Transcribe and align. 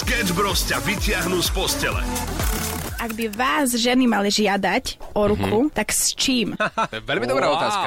Sketch 0.00 0.32
Bros 0.32 0.64
ťa 0.64 0.80
vytiahnu 0.80 1.44
z 1.44 1.52
postele. 1.52 2.00
Ak 2.96 3.12
by 3.12 3.28
vás 3.36 3.76
ženy 3.76 4.08
mali 4.08 4.32
žiadať 4.32 5.12
o 5.12 5.28
ruku, 5.28 5.68
mm-hmm. 5.68 5.76
tak 5.76 5.92
s 5.92 6.16
čím? 6.16 6.56
To 6.88 6.96
je 6.96 7.04
veľmi 7.04 7.28
dobrá 7.28 7.52
wow. 7.52 7.60
otázka. 7.60 7.86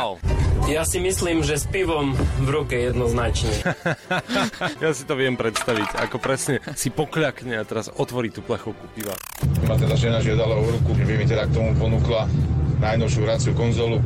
Ja 0.70 0.86
si 0.86 1.02
myslím, 1.02 1.42
že 1.42 1.58
s 1.58 1.66
pivom 1.66 2.14
v 2.14 2.48
ruke 2.54 2.78
jednoznačne. 2.78 3.66
ja 4.86 4.94
si 4.94 5.10
to 5.10 5.18
viem 5.18 5.34
predstaviť, 5.34 6.06
ako 6.06 6.22
presne 6.22 6.62
si 6.78 6.94
pokľakne 6.94 7.58
a 7.58 7.66
teraz 7.66 7.90
otvorí 7.90 8.30
tú 8.30 8.46
plechovku 8.46 8.86
piva. 8.94 9.18
Ma 9.66 9.74
teda 9.74 9.98
žena 9.98 10.22
žiadala 10.22 10.54
o 10.54 10.70
ruku, 10.70 10.94
by 10.94 11.18
mi 11.18 11.26
teda 11.26 11.50
k 11.50 11.58
tomu 11.58 11.74
ponúkla 11.82 12.30
najnovšiu 12.84 13.22
hraciu 13.24 13.52
konzolu, 13.56 13.98
e, 13.98 14.04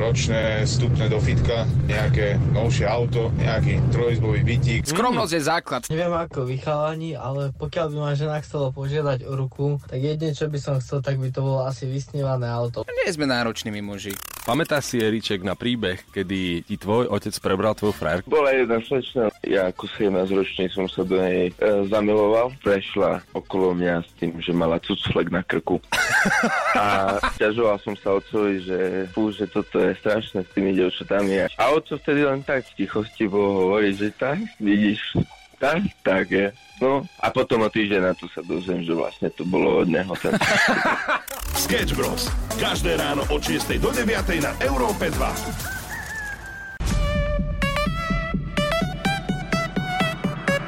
ročné 0.00 0.64
vstupné 0.64 1.12
do 1.12 1.20
fitka, 1.20 1.68
nejaké 1.84 2.40
novšie 2.56 2.88
auto, 2.88 3.28
nejaký 3.36 3.84
trojizbový 3.92 4.40
bytík. 4.40 4.88
Skromnosť 4.88 5.32
je 5.36 5.42
základ. 5.44 5.82
Neviem 5.92 6.16
ako 6.16 6.48
vychalani, 6.48 7.12
ale 7.12 7.52
pokiaľ 7.52 7.86
by 7.92 7.96
ma 8.00 8.12
žena 8.16 8.40
chcela 8.40 8.72
požiadať 8.72 9.28
o 9.28 9.32
ruku, 9.36 9.76
tak 9.84 10.00
jedine 10.00 10.32
čo 10.32 10.48
by 10.48 10.58
som 10.58 10.80
chcel, 10.80 11.04
tak 11.04 11.20
by 11.20 11.28
to 11.28 11.44
bolo 11.44 11.68
asi 11.68 11.84
vysnívané 11.84 12.48
auto. 12.48 12.88
Nie 12.88 13.12
sme 13.12 13.28
náročnými 13.28 13.84
muži. 13.84 14.16
Pamätáš 14.44 14.92
si, 14.92 14.96
Eriček, 15.00 15.40
na 15.40 15.56
príbeh, 15.56 16.04
kedy 16.12 16.68
ti 16.68 16.76
tvoj 16.76 17.08
otec 17.08 17.32
prebral 17.40 17.72
tvoju 17.72 17.96
frajerku? 17.96 18.28
Bola 18.28 18.52
jedna 18.52 18.76
slečna, 18.84 19.32
ja 19.40 19.72
ako 19.72 19.88
17 19.88 20.20
ročný 20.36 20.68
som 20.68 20.84
sa 20.84 21.00
do 21.00 21.16
nej 21.16 21.48
e, 21.48 21.52
zamiloval. 21.88 22.52
Prešla 22.60 23.24
okolo 23.32 23.72
mňa 23.72 24.04
s 24.04 24.12
tým, 24.20 24.36
že 24.44 24.52
mala 24.52 24.76
cucflek 24.84 25.32
na 25.32 25.40
krku. 25.40 25.80
A 26.76 27.16
ťažoval 27.40 27.80
som 27.80 27.96
sa 27.96 28.20
otcovi, 28.20 28.60
že 28.60 29.08
fú, 29.16 29.32
že 29.32 29.48
toto 29.48 29.80
je 29.80 29.96
strašné 29.96 30.44
s 30.44 30.52
tými 30.52 30.76
devčatami. 30.76 31.48
A 31.56 31.64
otco 31.72 31.96
vtedy 31.96 32.28
len 32.28 32.44
tak 32.44 32.68
v 32.68 32.84
tichosti 32.84 33.24
bol 33.24 33.64
hovoriť, 33.64 33.94
že 33.96 34.08
tak, 34.12 34.44
vidíš, 34.60 35.24
tak, 35.56 35.80
tak 36.04 36.28
je. 36.28 36.52
No 36.84 37.00
a 37.16 37.32
potom 37.32 37.64
o 37.64 37.72
týždeň 37.72 38.00
na 38.02 38.12
to 38.12 38.28
sa 38.28 38.44
dozviem, 38.44 38.84
že 38.84 38.92
vlastne 38.92 39.32
to 39.32 39.48
bolo 39.48 39.80
od 39.80 39.88
neho. 39.88 40.12
Ten... 40.20 40.36
Sketch 41.64 41.96
Bros. 41.96 42.28
Každé 42.60 43.00
ráno 43.00 43.24
od 43.32 43.40
6 43.40 43.80
do 43.80 43.88
9 43.88 44.04
na 44.44 44.52
Európe 44.60 45.08
2. 45.08 45.16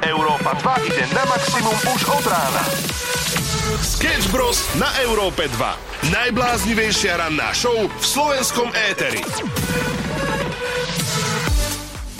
Európa 0.01 0.57
2 0.57 0.89
ide 0.89 1.05
na 1.13 1.21
maximum 1.29 1.77
už 1.93 2.01
od 2.01 2.25
rána. 2.25 2.65
Sketch 3.77 4.25
Bros. 4.33 4.65
na 4.81 4.89
Európe 5.05 5.45
2. 5.45 6.09
Najbláznivejšia 6.09 7.21
ranná 7.21 7.53
show 7.53 7.77
v 7.77 8.01
slovenskom 8.01 8.73
éteri. 8.89 9.21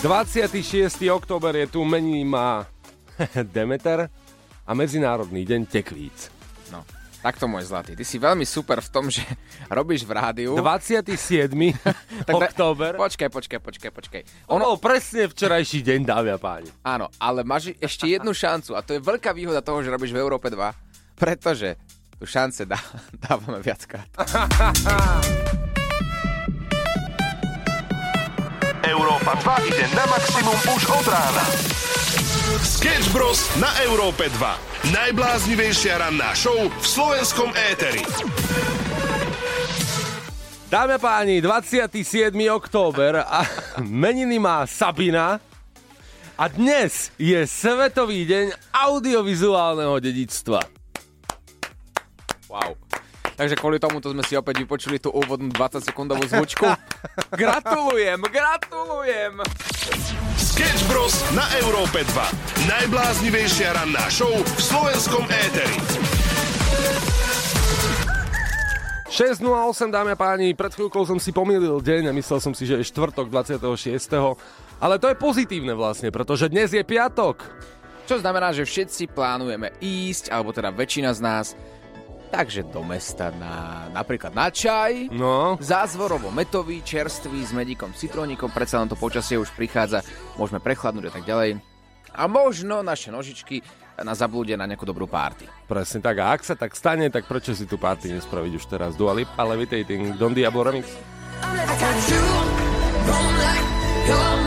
26. 0.05 1.01
október 1.09 1.65
je 1.65 1.73
tu, 1.73 1.81
mení 1.81 2.21
má 2.21 2.69
Demeter 3.57 4.05
a 4.69 4.71
Medzinárodný 4.77 5.41
deň 5.49 5.65
tekvíc. 5.65 6.36
Takto 7.17 7.49
môj 7.49 7.65
zlatý. 7.65 7.97
Ty 7.97 8.05
si 8.05 8.21
veľmi 8.21 8.45
super 8.45 8.77
v 8.77 8.89
tom, 8.93 9.09
že 9.09 9.25
robíš 9.77 10.05
v 10.05 10.11
rádiu. 10.13 10.51
27. 10.53 11.09
október. 12.37 12.93
Počkaj, 12.95 13.29
počkaj, 13.33 13.59
počkaj, 13.59 13.91
počkaj. 13.91 14.21
Ono 14.53 14.75
bol 14.75 14.79
presne 14.79 15.25
včerajší 15.25 15.81
deň, 15.81 15.99
dámy 16.05 16.29
a 16.33 16.39
páni. 16.39 16.69
Áno, 16.85 17.09
ale 17.17 17.41
máš 17.41 17.73
ešte 17.81 18.05
jednu 18.05 18.31
šancu 18.33 18.77
a 18.77 18.85
to 18.85 18.97
je 18.97 19.01
veľká 19.01 19.33
výhoda 19.33 19.65
toho, 19.65 19.81
že 19.81 19.89
robíš 19.89 20.13
v 20.13 20.21
Európe 20.21 20.53
2, 20.53 21.17
pretože 21.17 21.75
tu 22.17 22.25
šance 22.25 22.65
dá, 22.65 22.77
dávame 23.25 23.61
viackrát. 23.65 24.09
Európa 28.87 29.33
2 29.41 29.69
ide 29.73 29.85
na 29.91 30.05
maximum 30.07 30.57
už 30.73 30.83
od 30.93 31.05
rána. 31.09 31.45
Sketch 32.57 33.13
Bros. 33.13 33.45
na 33.61 33.69
Európe 33.85 34.25
2. 34.33 34.89
Najbláznivejšia 34.89 36.01
ranná 36.01 36.33
show 36.33 36.57
v 36.57 36.85
slovenskom 36.85 37.53
éteri. 37.53 38.01
Dámy 40.65 40.97
a 40.97 40.99
páni, 40.99 41.37
27. 41.37 42.33
október 42.49 43.21
a 43.21 43.45
meniny 43.85 44.41
má 44.41 44.65
Sabina 44.65 45.37
a 46.33 46.43
dnes 46.49 47.13
je 47.21 47.37
Svetový 47.45 48.25
deň 48.25 48.57
audiovizuálneho 48.73 50.01
dedičstva. 50.01 50.61
Wow. 52.49 52.73
Takže 53.37 53.53
kvôli 53.53 53.77
tomuto 53.77 54.09
sme 54.09 54.25
si 54.25 54.33
opäť 54.33 54.65
vypočuli 54.65 54.97
tú 54.97 55.13
úvodnú 55.13 55.53
20 55.53 55.93
sekundovú 55.93 56.25
zvučku. 56.25 56.65
gratulujem, 57.41 58.17
gratulujem! 58.25 59.45
Sketch 60.57 60.89
Bros. 60.89 61.13
na 61.37 61.45
Európe 61.61 62.01
2. 62.01 62.65
Najbláznivejšia 62.65 63.77
ranná 63.77 64.09
show 64.09 64.33
v 64.33 64.57
slovenskom 64.57 65.29
éteri. 65.29 65.77
6.08, 69.05 69.93
dámy 69.93 70.09
a 70.09 70.17
páni, 70.17 70.57
pred 70.57 70.73
chvíľkou 70.73 71.05
som 71.05 71.21
si 71.21 71.29
pomýlil 71.29 71.77
deň 71.77 72.09
a 72.09 72.11
myslel 72.17 72.41
som 72.41 72.57
si, 72.57 72.65
že 72.65 72.81
je 72.81 72.89
štvrtok 72.89 73.29
26. 73.29 73.85
Ale 74.81 74.97
to 74.97 75.13
je 75.13 75.21
pozitívne 75.21 75.77
vlastne, 75.77 76.09
pretože 76.09 76.49
dnes 76.49 76.73
je 76.73 76.81
piatok. 76.81 77.45
Čo 78.09 78.17
znamená, 78.17 78.49
že 78.49 78.65
všetci 78.65 79.13
plánujeme 79.13 79.77
ísť, 79.77 80.33
alebo 80.33 80.57
teda 80.57 80.73
väčšina 80.73 81.13
z 81.13 81.21
nás, 81.21 81.53
Takže 82.27 82.67
do 82.67 82.83
mesta 82.83 83.31
na, 83.39 83.87
napríklad 83.95 84.35
na 84.35 84.51
čaj, 84.51 85.09
no. 85.15 85.55
zázvorovo 85.63 86.27
metový, 86.27 86.83
čerstvý, 86.83 87.39
s 87.39 87.55
medíkom, 87.55 87.95
citrónikom, 87.95 88.51
predsa 88.51 88.83
len 88.83 88.91
to 88.91 88.99
počasie 88.99 89.39
už 89.39 89.51
prichádza, 89.55 90.03
môžeme 90.35 90.59
prechladnúť 90.59 91.07
a 91.07 91.13
tak 91.15 91.23
ďalej. 91.23 91.63
A 92.17 92.23
možno 92.27 92.83
naše 92.83 93.13
nožičky 93.13 93.63
na 93.97 94.13
zablúde 94.13 94.53
na 94.59 94.67
nejakú 94.67 94.85
dobrú 94.85 95.07
párty. 95.07 95.47
Presne 95.65 96.03
tak, 96.03 96.19
a 96.21 96.35
ak 96.35 96.41
sa 96.43 96.53
tak 96.53 96.75
stane, 96.75 97.09
tak 97.09 97.25
prečo 97.25 97.55
si 97.55 97.65
tú 97.65 97.79
párty 97.79 98.13
nespraviť 98.13 98.51
už 98.59 98.65
teraz? 98.69 98.91
Dua 98.93 99.15
Lipa, 99.15 99.47
Levitating, 99.47 100.19
Don 100.19 100.35
Diablo 100.35 100.67
Remix. 100.67 100.85
Come 104.07 104.46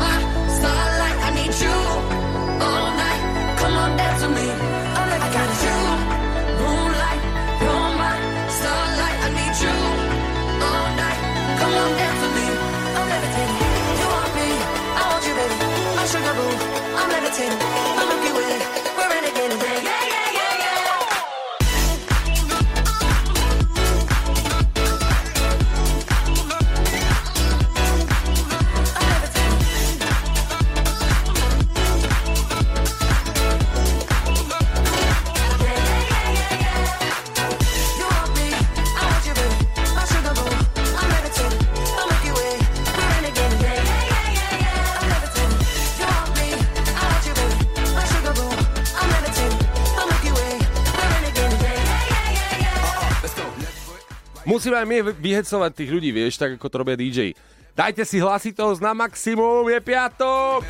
Musíme 54.60 54.76
aj 54.76 54.88
my 54.92 55.16
vyhecovať 55.16 55.72
tých 55.72 55.88
ľudí, 55.88 56.12
vieš, 56.12 56.36
tak 56.36 56.60
ako 56.60 56.68
to 56.68 56.76
robia 56.84 56.92
DJ. 56.92 57.32
Dajte 57.72 58.04
si 58.04 58.20
hlasitosť 58.20 58.84
na 58.84 58.92
maximum, 58.92 59.64
je 59.72 59.80
piatok! 59.80 60.60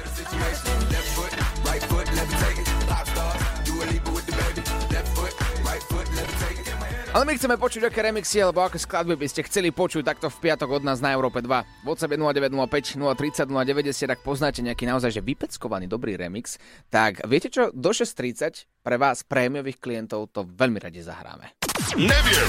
Ale 7.11 7.27
my 7.27 7.35
chceme 7.35 7.59
počuť, 7.59 7.91
aké 7.91 8.07
remixy 8.07 8.39
alebo 8.39 8.63
aké 8.63 8.79
skladby 8.79 9.19
by 9.19 9.27
ste 9.27 9.43
chceli 9.43 9.75
počuť 9.75 10.07
takto 10.07 10.31
v 10.31 10.47
piatok 10.47 10.79
od 10.79 10.87
nás 10.87 11.03
na 11.03 11.11
Európe 11.11 11.43
2. 11.43 11.83
V 11.83 11.87
WhatsApp 11.91 12.15
0905 12.15 12.95
030 13.03 13.51
090, 13.51 14.15
ak 14.15 14.23
poznáte 14.23 14.63
nejaký 14.63 14.87
naozaj 14.87 15.19
že 15.19 15.19
vypeckovaný 15.19 15.91
dobrý 15.91 16.15
remix, 16.15 16.55
tak 16.87 17.19
viete 17.27 17.51
čo, 17.51 17.75
do 17.75 17.91
6.30 17.91 18.87
pre 18.87 18.95
vás 18.95 19.27
prémiových 19.27 19.83
klientov 19.83 20.31
to 20.31 20.47
veľmi 20.47 20.79
radi 20.79 21.03
zahráme. 21.03 21.51
Neviem. 21.99 22.49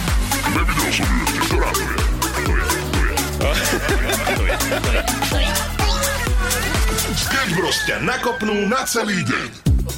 Nevidel 0.54 0.92
som 0.94 1.10
ju 1.10 1.24
ešte. 1.26 1.42
Ktorá 1.42 1.70
to 1.74 1.82
je? 1.82 1.98
To 3.42 3.50
je, 3.50 3.66
to 3.66 4.44
je. 4.46 4.56
To 4.62 4.86
je, 4.94 5.02
to 5.02 5.38
je. 5.42 5.54
Sketch 7.18 7.52
Bros 7.58 7.78
ťa 7.90 7.98
nakopnú 8.06 8.70
na 8.70 8.86
celý 8.86 9.26
deň. 9.26 9.50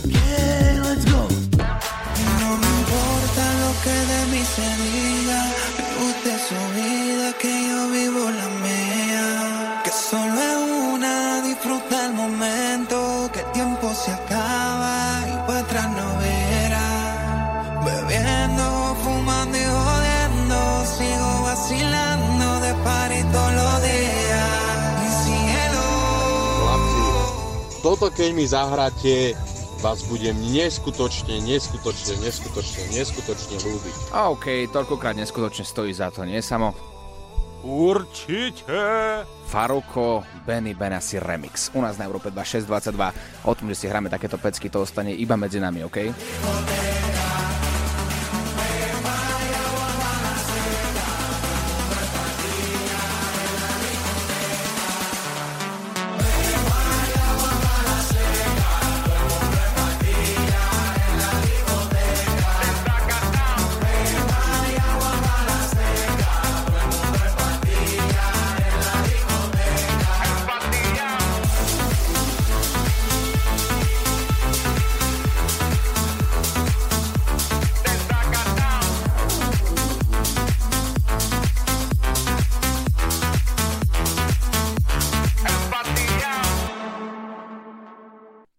Okay, 0.08 0.80
let's 0.80 1.04
go. 1.04 1.33
Mi 28.34 28.50
zahráte, 28.50 29.38
vás 29.86 30.02
budem 30.10 30.34
neskutočne, 30.52 31.38
neskutočne, 31.46 32.18
neskutočne, 32.26 32.82
neskutočne 32.98 33.56
ľúbiť. 33.62 33.96
A 34.10 34.34
OK, 34.34 34.68
toľkokrát 34.74 35.14
neskutočne 35.14 35.62
stojí 35.62 35.94
za 35.94 36.10
to, 36.10 36.26
nie 36.26 36.42
samo? 36.42 36.74
Určite. 37.64 38.68
Faruko 39.48 40.26
Benny 40.44 40.76
Benassi 40.76 41.16
Remix. 41.22 41.72
U 41.72 41.80
nás 41.80 41.96
na 41.96 42.10
Európe 42.10 42.28
2622. 42.34 43.48
O 43.48 43.54
tom, 43.56 43.72
že 43.72 43.76
si 43.76 43.86
hráme 43.88 44.12
takéto 44.12 44.36
pecky, 44.36 44.68
to 44.68 44.84
ostane 44.84 45.16
iba 45.16 45.40
medzi 45.40 45.64
nami, 45.64 45.86
OK? 45.88 45.98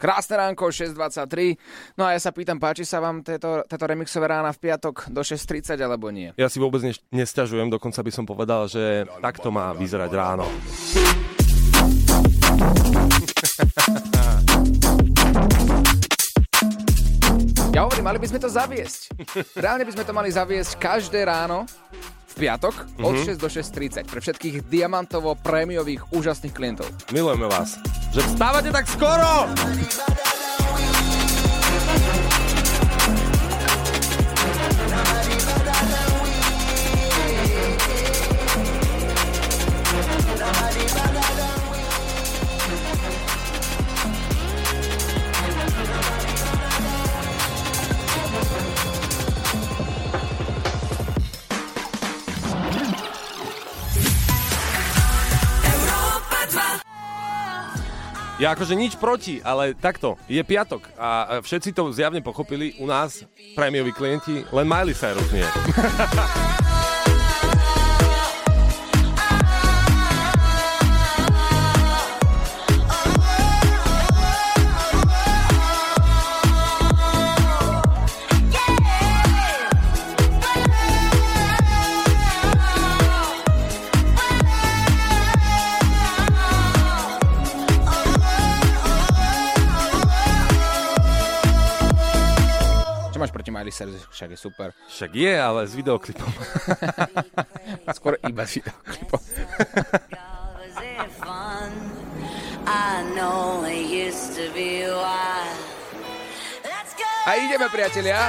Krásne 0.04 0.36
ránko, 0.36 0.68
6.23. 0.68 1.56
No 1.96 2.04
a 2.04 2.12
ja 2.12 2.20
sa 2.20 2.28
pýtam, 2.28 2.60
páči 2.60 2.84
sa 2.84 3.00
vám 3.00 3.24
tieto, 3.24 3.64
tieto 3.64 3.84
remixové 3.88 4.28
rána 4.28 4.52
v 4.52 4.68
piatok 4.68 5.08
do 5.08 5.24
6.30 5.24 5.80
alebo 5.80 6.12
nie? 6.12 6.28
Ja 6.36 6.52
si 6.52 6.60
vôbec 6.60 6.84
ne- 6.84 6.92
nesťažujem, 7.08 7.72
dokonca 7.72 8.04
by 8.04 8.12
som 8.12 8.28
povedal, 8.28 8.68
že 8.68 9.08
takto 9.24 9.48
má 9.48 9.72
vyzerať 9.72 10.10
ráno. 10.12 10.44
Ja 17.72 17.88
hovorím, 17.88 18.04
mali 18.04 18.20
by 18.20 18.28
sme 18.28 18.44
to 18.44 18.52
zaviesť. 18.52 19.00
Reálne 19.56 19.88
by 19.88 19.92
sme 19.96 20.04
to 20.04 20.12
mali 20.12 20.28
zaviesť 20.28 20.84
každé 20.84 21.24
ráno 21.24 21.64
v 22.28 22.34
piatok 22.44 23.00
od 23.00 23.24
6 23.24 23.40
do 23.40 23.48
6.30 23.48 24.04
pre 24.04 24.20
všetkých 24.20 24.68
diamantovo 24.68 25.32
prémiových 25.40 26.12
úžasných 26.12 26.52
klientov. 26.52 26.92
Milujeme 27.08 27.48
vás. 27.48 27.80
Že 28.14 28.22
vstávate 28.30 28.70
tak 28.70 28.86
skoro! 28.86 29.50
Ja 58.44 58.52
akože 58.52 58.76
nič 58.76 59.00
proti, 59.00 59.40
ale 59.40 59.72
takto, 59.72 60.20
je 60.28 60.44
piatok 60.44 60.84
a 61.00 61.40
všetci 61.40 61.72
to 61.72 61.88
zjavne 61.96 62.20
pochopili 62.20 62.76
u 62.76 62.84
nás, 62.84 63.24
prémioví 63.56 63.88
klienti, 63.96 64.44
len 64.52 64.68
Miley 64.68 64.92
Cyrus 64.92 65.32
nie. 65.32 65.48
Cyrus? 93.72 94.04
Však 94.10 94.30
je 94.34 94.38
super. 94.40 94.68
Však 94.88 95.10
je, 95.14 95.32
ale 95.40 95.68
s 95.68 95.72
videoklipom. 95.78 96.32
Skôr 97.96 98.18
iba 98.26 98.42
s 98.44 98.58
videoklipom. 98.58 99.20
A 107.24 107.40
ideme, 107.40 107.68
priatelia. 107.72 108.28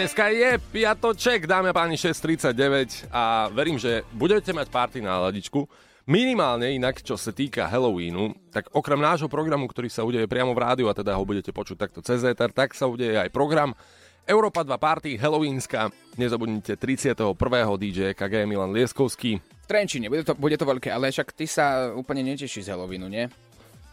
Dneska 0.00 0.32
je 0.32 0.56
piatoček, 0.72 1.44
dáme 1.44 1.76
páni 1.76 1.92
6.39 1.92 3.12
a 3.12 3.52
verím, 3.52 3.76
že 3.76 4.00
budete 4.16 4.48
mať 4.48 4.72
party 4.72 5.04
na 5.04 5.20
ladičku. 5.28 5.68
Minimálne 6.08 6.72
inak, 6.72 7.04
čo 7.04 7.20
sa 7.20 7.36
týka 7.36 7.68
Halloweenu, 7.68 8.32
tak 8.48 8.72
okrem 8.72 8.96
nášho 8.96 9.28
programu, 9.28 9.68
ktorý 9.68 9.92
sa 9.92 10.00
udeje 10.00 10.24
priamo 10.24 10.56
v 10.56 10.62
rádiu 10.64 10.88
a 10.88 10.96
teda 10.96 11.12
ho 11.12 11.20
budete 11.28 11.52
počuť 11.52 11.76
takto 11.76 12.00
cez 12.00 12.24
éter, 12.24 12.48
tak 12.48 12.72
sa 12.72 12.88
udeje 12.88 13.12
aj 13.12 13.28
program 13.28 13.76
Európa 14.24 14.64
2 14.64 14.72
Party 14.80 15.20
Halloweenska. 15.20 15.92
Nezabudnite 16.16 16.80
31. 16.80 17.36
DJ 17.76 18.16
KG 18.16 18.48
Milan 18.48 18.72
Lieskovský. 18.72 19.36
V 19.36 19.66
Trenčine, 19.68 20.08
bude 20.08 20.24
to, 20.24 20.32
bude 20.32 20.56
to 20.56 20.64
veľké, 20.64 20.88
ale 20.88 21.12
však 21.12 21.36
ty 21.36 21.44
sa 21.44 21.92
úplne 21.92 22.24
netešíš 22.24 22.64
z 22.64 22.72
Halloweenu, 22.72 23.04
nie? 23.04 23.28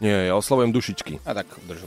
Nie, 0.00 0.32
ja 0.32 0.40
oslavujem 0.40 0.72
dušičky. 0.72 1.20
A 1.28 1.36
tak 1.36 1.52
drž 1.68 1.84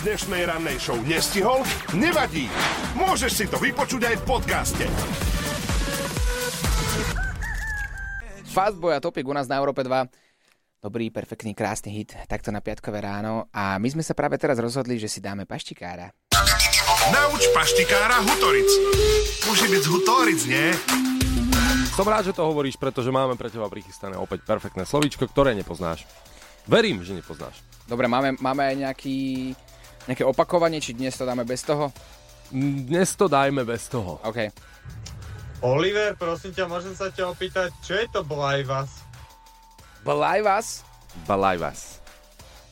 z 0.00 0.08
dnešnej 0.08 0.48
rannej 0.48 0.80
show 0.80 0.96
nestihol, 1.04 1.60
nevadí. 1.92 2.48
Môžeš 2.96 3.32
si 3.36 3.44
to 3.44 3.60
vypočuť 3.60 4.08
aj 4.08 4.16
v 4.16 4.24
podcaste. 4.24 4.84
Fastboy 8.48 8.96
a 8.96 9.00
Topik 9.04 9.28
u 9.28 9.36
nás 9.36 9.44
na 9.44 9.60
Európe 9.60 9.84
2. 9.84 10.08
Dobrý, 10.80 11.12
perfektný, 11.12 11.52
krásny 11.52 11.92
hit, 11.92 12.16
takto 12.32 12.48
na 12.48 12.64
piatkové 12.64 13.04
ráno. 13.04 13.52
A 13.52 13.76
my 13.76 13.92
sme 13.92 14.00
sa 14.00 14.16
práve 14.16 14.40
teraz 14.40 14.56
rozhodli, 14.56 14.96
že 14.96 15.04
si 15.04 15.20
dáme 15.20 15.44
paštikára. 15.44 16.08
Nauč 17.12 17.52
paštikára 17.52 18.24
Hutoric. 18.24 18.72
Môže 19.44 19.68
byť 19.68 19.84
Hutoric, 19.84 20.40
nie? 20.48 20.72
Som 21.92 22.08
rád, 22.08 22.32
že 22.32 22.36
to 22.40 22.48
hovoríš, 22.48 22.80
pretože 22.80 23.12
máme 23.12 23.36
pre 23.36 23.52
teba 23.52 23.68
prichystané 23.68 24.16
opäť 24.16 24.48
perfektné 24.48 24.88
slovíčko, 24.88 25.28
ktoré 25.28 25.52
nepoznáš. 25.52 26.08
Verím, 26.64 27.04
že 27.04 27.12
nepoznáš. 27.12 27.60
Dobre, 27.84 28.08
máme, 28.08 28.40
máme 28.40 28.64
aj 28.64 28.76
nejaký, 28.88 29.18
nejaké 30.08 30.24
opakovanie, 30.24 30.80
či 30.80 30.96
dnes 30.96 31.16
to 31.16 31.24
dáme 31.28 31.44
bez 31.44 31.64
toho? 31.64 31.92
Dnes 32.52 33.14
to 33.14 33.28
dajme 33.28 33.62
bez 33.64 33.88
toho. 33.88 34.18
OK. 34.24 34.50
Oliver, 35.60 36.16
prosím 36.16 36.56
ťa, 36.56 36.64
môžem 36.66 36.96
sa 36.96 37.12
ťa 37.12 37.28
opýtať, 37.28 37.68
čo 37.84 37.92
je 38.00 38.06
to 38.08 38.24
Blajvas? 38.24 39.04
Blajvas? 40.00 40.82
Balajvas. 41.28 42.00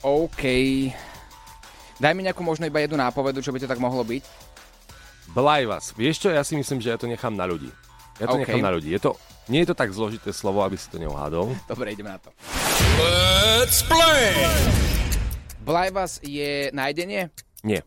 OK. 0.01 0.43
Daj 1.99 2.15
mi 2.15 2.23
nejakú 2.25 2.41
možno 2.41 2.65
iba 2.65 2.81
jednu 2.81 2.97
nápovedu, 2.97 3.43
čo 3.43 3.53
by 3.53 3.59
to 3.61 3.69
tak 3.69 3.83
mohlo 3.83 4.01
byť. 4.07 4.25
Balajvas. 5.37 5.93
Vieš 5.93 6.25
čo, 6.25 6.29
ja 6.33 6.41
si 6.41 6.57
myslím, 6.57 6.81
že 6.81 6.95
ja 6.95 6.99
to 6.99 7.11
nechám 7.11 7.37
na 7.37 7.45
ľudí. 7.45 7.69
Ja 8.17 8.31
to 8.31 8.41
OK. 8.41 8.49
nechám 8.49 8.65
na 8.65 8.73
ľudí. 8.73 8.89
Je 8.89 9.03
to, 9.03 9.21
nie 9.53 9.63
je 9.67 9.69
to 9.69 9.77
tak 9.77 9.93
zložité 9.93 10.33
slovo, 10.33 10.65
aby 10.65 10.81
si 10.81 10.89
to 10.89 10.97
neuhádol. 10.97 11.53
Dobre, 11.69 11.93
ideme 11.93 12.17
na 12.17 12.19
to. 12.23 12.33
Let's 12.97 13.85
play! 13.85 14.33
Blajvas 15.69 16.25
je 16.25 16.73
nájdenie? 16.73 17.29
Nie. 17.61 17.85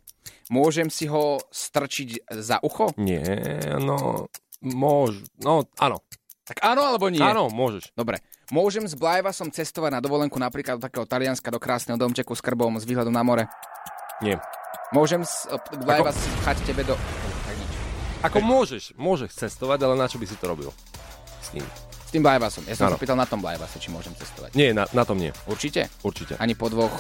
Môžem 0.54 0.94
si 0.94 1.10
ho 1.10 1.42
strčiť 1.50 2.30
za 2.30 2.62
ucho? 2.62 2.94
Nie, 3.02 3.58
no, 3.82 4.30
môž, 4.62 5.26
no, 5.42 5.66
áno. 5.82 6.06
Tak 6.46 6.62
áno 6.62 6.86
alebo 6.86 7.10
nie? 7.10 7.18
Áno, 7.18 7.50
môžeš. 7.50 7.90
Dobre. 7.98 8.22
Môžem 8.54 8.86
s 8.86 8.94
Blajvasom 8.94 9.50
cestovať 9.50 9.98
na 9.98 10.02
dovolenku 10.04 10.38
napríklad 10.38 10.78
do 10.78 10.86
takého 10.86 11.10
Talianska, 11.10 11.50
do 11.50 11.58
krásneho 11.58 11.98
domčeku 11.98 12.38
s 12.38 12.44
krbom, 12.46 12.78
s 12.78 12.86
výhľadom 12.86 13.16
na 13.16 13.26
more? 13.26 13.50
Nie. 14.22 14.38
Môžem 14.94 15.26
s 15.26 15.50
Blajvas 15.82 16.20
pchať 16.46 16.62
tebe 16.68 16.86
do... 16.86 16.94
Tak 16.94 17.56
nič. 17.58 17.72
Ako 18.22 18.38
môžeš, 18.46 18.94
môžeš 18.94 19.34
cestovať, 19.34 19.90
ale 19.90 19.98
na 19.98 20.06
čo 20.06 20.22
by 20.22 20.30
si 20.30 20.38
to 20.38 20.46
robil? 20.46 20.70
S 21.42 21.50
ním. 21.56 21.66
S 22.06 22.12
tým 22.14 22.22
Blajvasom. 22.22 22.62
Ja 22.68 22.76
som 22.78 22.92
Áno. 22.92 23.00
sa 23.00 23.02
pýtal 23.02 23.18
na 23.18 23.26
tom 23.26 23.42
Blajvase, 23.42 23.80
či 23.82 23.90
môžem 23.90 24.12
cestovať. 24.20 24.54
Nie, 24.54 24.76
na, 24.76 24.86
na 24.92 25.08
tom 25.08 25.18
nie. 25.18 25.32
Určite? 25.48 25.88
Určite. 26.04 26.36
Ani 26.38 26.54
po 26.54 26.68
dvoch 26.68 26.92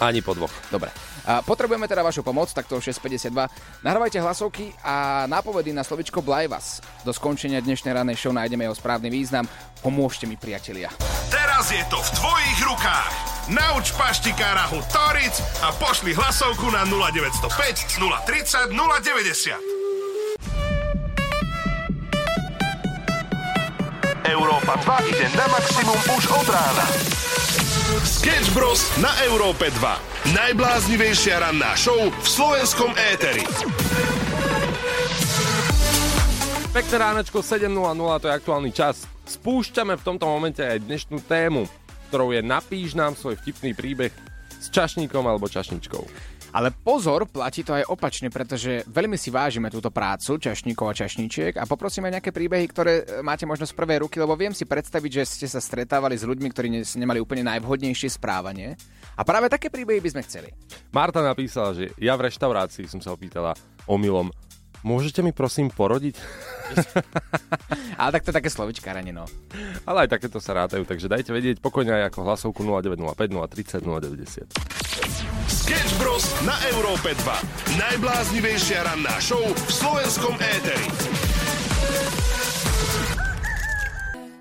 Ani 0.00 0.24
po 0.24 0.32
dvoch. 0.32 0.52
Dobre. 0.72 0.88
A 1.28 1.44
potrebujeme 1.44 1.84
teda 1.84 2.00
vašu 2.00 2.24
pomoc, 2.24 2.48
takto 2.56 2.80
652. 2.80 3.84
Nahrávajte 3.84 4.16
hlasovky 4.24 4.72
a 4.80 5.28
nápovedy 5.28 5.76
na 5.76 5.84
slovičko 5.84 6.24
Blajvas. 6.24 6.80
Do 7.04 7.12
skončenia 7.12 7.60
dnešnej 7.60 7.92
ranej 7.92 8.16
show 8.16 8.32
nájdeme 8.32 8.64
jeho 8.64 8.76
správny 8.76 9.12
význam. 9.12 9.44
Pomôžte 9.84 10.24
mi, 10.24 10.40
priatelia. 10.40 10.88
Teraz 11.28 11.68
je 11.68 11.84
to 11.92 12.00
v 12.00 12.10
tvojich 12.16 12.58
rukách. 12.64 13.12
Nauč 13.52 13.92
paštikára 13.92 14.72
Hu 14.72 14.80
Toric 14.88 15.36
a 15.60 15.72
pošli 15.76 16.16
hlasovku 16.16 16.72
na 16.72 16.88
0905 16.88 18.00
030 18.00 18.72
090. 18.72 19.79
Európa 24.30 24.78
2 24.78 25.10
ide 25.10 25.26
na 25.34 25.42
maximum 25.50 25.98
už 26.14 26.30
od 26.30 26.46
rána. 26.46 26.86
Sketch 28.06 28.54
Bros. 28.54 28.86
na 29.02 29.10
Európe 29.26 29.66
2. 29.74 30.30
Najbláznivejšia 30.38 31.42
ranná 31.42 31.74
show 31.74 31.98
v 31.98 32.26
slovenskom 32.30 32.94
éteri. 33.10 33.42
Pekné 36.70 36.96
ránečko 37.02 37.42
7.00, 37.42 37.74
to 38.22 38.26
je 38.30 38.38
aktuálny 38.38 38.70
čas. 38.70 39.02
Spúšťame 39.26 39.98
v 39.98 40.06
tomto 40.06 40.30
momente 40.30 40.62
aj 40.62 40.78
dnešnú 40.86 41.18
tému, 41.26 41.66
ktorou 42.14 42.30
je 42.30 42.38
napíš 42.46 42.94
nám 42.94 43.18
svoj 43.18 43.34
vtipný 43.34 43.74
príbeh 43.74 44.14
s 44.62 44.70
čašníkom 44.70 45.26
alebo 45.26 45.50
čašničkou. 45.50 46.06
Ale 46.50 46.74
pozor, 46.74 47.30
platí 47.30 47.62
to 47.62 47.78
aj 47.78 47.86
opačne, 47.86 48.26
pretože 48.26 48.82
veľmi 48.90 49.14
si 49.14 49.30
vážime 49.30 49.70
túto 49.70 49.94
prácu 49.94 50.34
čašníkov 50.42 50.86
a 50.90 50.98
čašníčiek 50.98 51.54
a 51.54 51.64
poprosíme 51.64 52.10
nejaké 52.10 52.34
príbehy, 52.34 52.66
ktoré 52.66 52.92
e, 53.00 53.04
máte 53.22 53.46
možno 53.46 53.70
z 53.70 53.74
prvej 53.78 54.02
ruky, 54.02 54.18
lebo 54.18 54.34
viem 54.34 54.50
si 54.50 54.66
predstaviť, 54.66 55.22
že 55.22 55.22
ste 55.26 55.46
sa 55.46 55.62
stretávali 55.62 56.18
s 56.18 56.26
ľuďmi, 56.26 56.48
ktorí 56.50 56.68
ne- 56.68 56.82
nemali 56.82 57.22
úplne 57.22 57.46
najvhodnejšie 57.46 58.18
správanie. 58.18 58.74
A 59.14 59.22
práve 59.22 59.46
také 59.46 59.70
príbehy 59.70 60.02
by 60.02 60.10
sme 60.10 60.26
chceli. 60.26 60.50
Marta 60.90 61.22
napísala, 61.22 61.70
že 61.70 61.94
ja 62.02 62.18
v 62.18 62.26
reštaurácii 62.26 62.90
som 62.90 62.98
sa 62.98 63.14
opýtala 63.14 63.54
omylom, 63.86 64.34
môžete 64.82 65.20
mi 65.20 65.32
prosím 65.32 65.68
porodiť? 65.72 66.16
Ale 68.00 68.10
tak 68.14 68.22
to 68.24 68.30
je 68.30 68.38
také 68.38 68.50
slovičkáranie, 68.50 69.12
no. 69.12 69.26
Ale 69.84 70.06
aj 70.06 70.18
takéto 70.18 70.38
sa 70.38 70.54
rátajú, 70.54 70.86
takže 70.86 71.10
dajte 71.10 71.30
vedieť 71.34 71.56
pokojne 71.58 71.92
aj 72.00 72.14
ako 72.14 72.18
hlasovku 72.26 72.60
0905 72.64 73.16
030 73.16 73.84
090. 73.84 74.46
Sketch 75.50 75.92
Bros. 75.98 76.24
na 76.46 76.56
Európe 76.74 77.12
2. 77.14 77.78
Najbláznivejšia 77.78 78.86
ranná 78.86 79.16
show 79.18 79.42
v 79.42 79.70
slovenskom 79.70 80.34
éteri. 80.38 81.29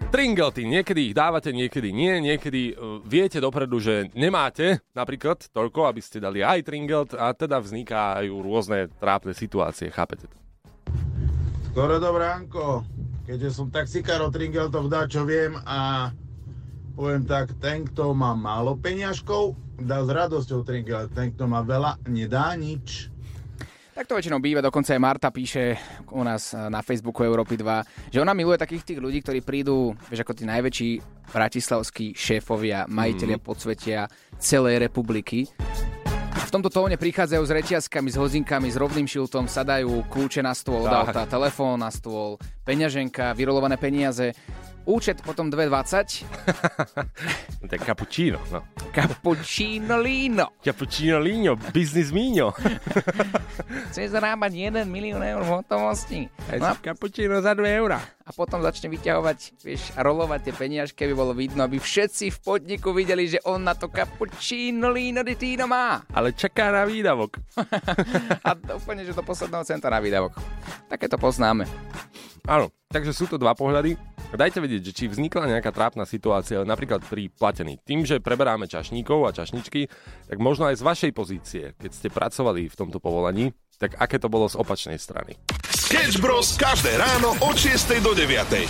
Tringelty, 0.10 0.66
niekedy 0.66 1.14
ich 1.14 1.16
dávate, 1.16 1.54
niekedy 1.54 1.94
nie, 1.94 2.18
niekedy 2.18 2.74
uh, 2.74 2.98
viete 3.06 3.38
dopredu, 3.38 3.78
že 3.78 4.10
nemáte 4.18 4.82
napríklad 4.98 5.46
toľko, 5.54 5.86
aby 5.86 6.02
ste 6.02 6.18
dali 6.18 6.42
aj 6.42 6.66
tringelt 6.66 7.14
a 7.14 7.30
teda 7.38 7.62
vznikajú 7.62 8.34
rôzne 8.42 8.90
trápne 8.98 9.38
situácie, 9.38 9.94
chápete 9.94 10.26
to? 10.26 10.36
Skoro 11.70 12.02
dobré. 12.02 12.26
Keďže 13.30 13.50
som 13.54 13.70
taxikár 13.70 14.26
od 14.26 14.34
Tringeltov 14.34 14.90
dá, 14.90 15.06
čo 15.06 15.30
viem 15.30 15.54
a 15.62 16.10
poviem 16.98 17.30
tak, 17.30 17.54
ten, 17.62 17.86
kto 17.86 18.18
má 18.18 18.34
málo 18.34 18.74
peňažkov, 18.82 19.54
dá 19.78 20.02
s 20.02 20.10
radosťou 20.10 20.66
Tringelt. 20.66 21.14
Ten, 21.14 21.38
kto 21.38 21.46
má 21.46 21.62
veľa, 21.62 22.02
nedá 22.10 22.58
nič. 22.58 23.14
Tak 24.00 24.08
to 24.08 24.16
väčšinou 24.16 24.40
býva, 24.40 24.64
dokonca 24.64 24.96
aj 24.96 25.02
Marta 25.04 25.28
píše 25.28 25.76
u 26.16 26.24
nás 26.24 26.56
eh, 26.56 26.72
na 26.72 26.80
Facebooku 26.80 27.20
Európy 27.20 27.60
2, 27.60 28.16
že 28.16 28.24
ona 28.24 28.32
miluje 28.32 28.56
takých 28.56 28.88
tých 28.88 29.00
ľudí, 29.04 29.20
ktorí 29.20 29.44
prídu, 29.44 29.92
vieš, 30.08 30.24
ako 30.24 30.40
tí 30.40 30.48
najväčší 30.48 30.90
bratislavskí 31.28 32.16
šéfovia, 32.16 32.88
majiteľia 32.88 33.36
Mhm. 33.36 33.44
podsvetia 33.44 34.08
celej 34.40 34.88
republiky. 34.88 35.52
A 36.32 36.48
v 36.48 36.52
tomto 36.56 36.72
tóne 36.72 36.96
prichádzajú 36.96 37.44
s 37.44 37.52
reťazkami, 37.52 38.08
s 38.08 38.16
hozinkami, 38.16 38.72
s 38.72 38.80
rovným 38.80 39.04
šiltom, 39.04 39.52
sadajú 39.52 40.08
kľúče 40.08 40.40
na 40.40 40.56
stôl, 40.56 40.88
Tak. 40.88 41.12
auta, 41.12 41.22
telefón 41.28 41.84
na 41.84 41.92
stôl, 41.92 42.40
peňaženka, 42.64 43.36
vyrolované 43.36 43.76
peniaze, 43.76 44.32
účet 44.90 45.22
potom 45.22 45.54
2,20, 45.54 46.26
To 47.70 47.74
je 47.78 47.82
cappuccino, 47.86 48.42
no. 48.50 48.66
cappuccino 48.90 50.02
lino. 50.02 50.58
Cappuccino 50.66 51.22
líňo, 51.22 51.54
business 51.70 52.10
míňo. 52.10 52.50
Chce 53.94 54.10
zarábať 54.10 54.74
1 54.74 54.90
milión 54.90 55.22
eur 55.22 55.46
v 55.46 55.52
hotovosti. 55.62 56.26
No 56.58 56.74
a 56.74 56.76
cappuccino 56.82 57.38
za 57.46 57.54
2 57.54 57.78
eurá. 57.78 58.02
a 58.30 58.32
potom 58.34 58.62
začne 58.62 58.94
vyťahovať, 58.94 59.40
vieš, 59.66 59.90
a 59.98 60.06
rolovať 60.06 60.50
tie 60.50 60.54
peniažky, 60.54 61.02
aby 61.10 61.18
bolo 61.18 61.34
vidno, 61.34 61.66
aby 61.66 61.82
všetci 61.82 62.30
v 62.30 62.38
podniku 62.46 62.94
videli, 62.94 63.26
že 63.26 63.42
on 63.50 63.66
na 63.66 63.74
to 63.74 63.90
cappuccino 63.90 64.94
lino 64.94 65.26
di 65.26 65.34
Tino 65.34 65.66
má. 65.66 66.06
Ale 66.14 66.38
čaká 66.38 66.70
na 66.70 66.86
výdavok. 66.86 67.42
A 68.48 68.54
úplne, 68.78 69.02
že 69.02 69.18
do 69.18 69.26
posledného 69.26 69.66
centa 69.66 69.90
na 69.90 69.98
výdavok. 69.98 70.38
Také 70.86 71.10
to 71.10 71.18
poznáme. 71.18 71.66
Áno, 72.46 72.70
takže 72.90 73.18
sú 73.18 73.26
to 73.26 73.42
dva 73.42 73.58
pohľady. 73.58 73.98
Dajte 74.30 74.62
vedieť, 74.62 74.94
že 74.94 74.94
či 74.94 75.06
vznikla 75.10 75.50
nejaká 75.50 75.74
trápna 75.74 76.06
situácia, 76.06 76.62
napríklad 76.62 77.02
pri 77.02 77.34
platení. 77.34 77.82
Tým, 77.82 78.06
že 78.06 78.22
preberáme 78.22 78.70
čašníkov 78.70 79.26
a 79.26 79.34
čašničky, 79.34 79.90
tak 80.30 80.38
možno 80.38 80.70
aj 80.70 80.78
z 80.78 80.86
vašej 80.86 81.12
pozície, 81.18 81.64
keď 81.82 81.92
ste 81.98 82.14
pracovali 82.14 82.70
v 82.70 82.76
tomto 82.78 83.02
povolaní, 83.02 83.58
tak 83.82 83.98
aké 83.98 84.22
to 84.22 84.30
bolo 84.30 84.46
z 84.46 84.54
opačnej 84.62 85.02
strany. 85.02 85.34
Sketch 85.74 86.22
Bros. 86.22 86.54
každé 86.54 86.94
ráno 87.02 87.34
od 87.42 87.58
6 87.58 88.06
do 88.06 88.14
9. 88.14 88.70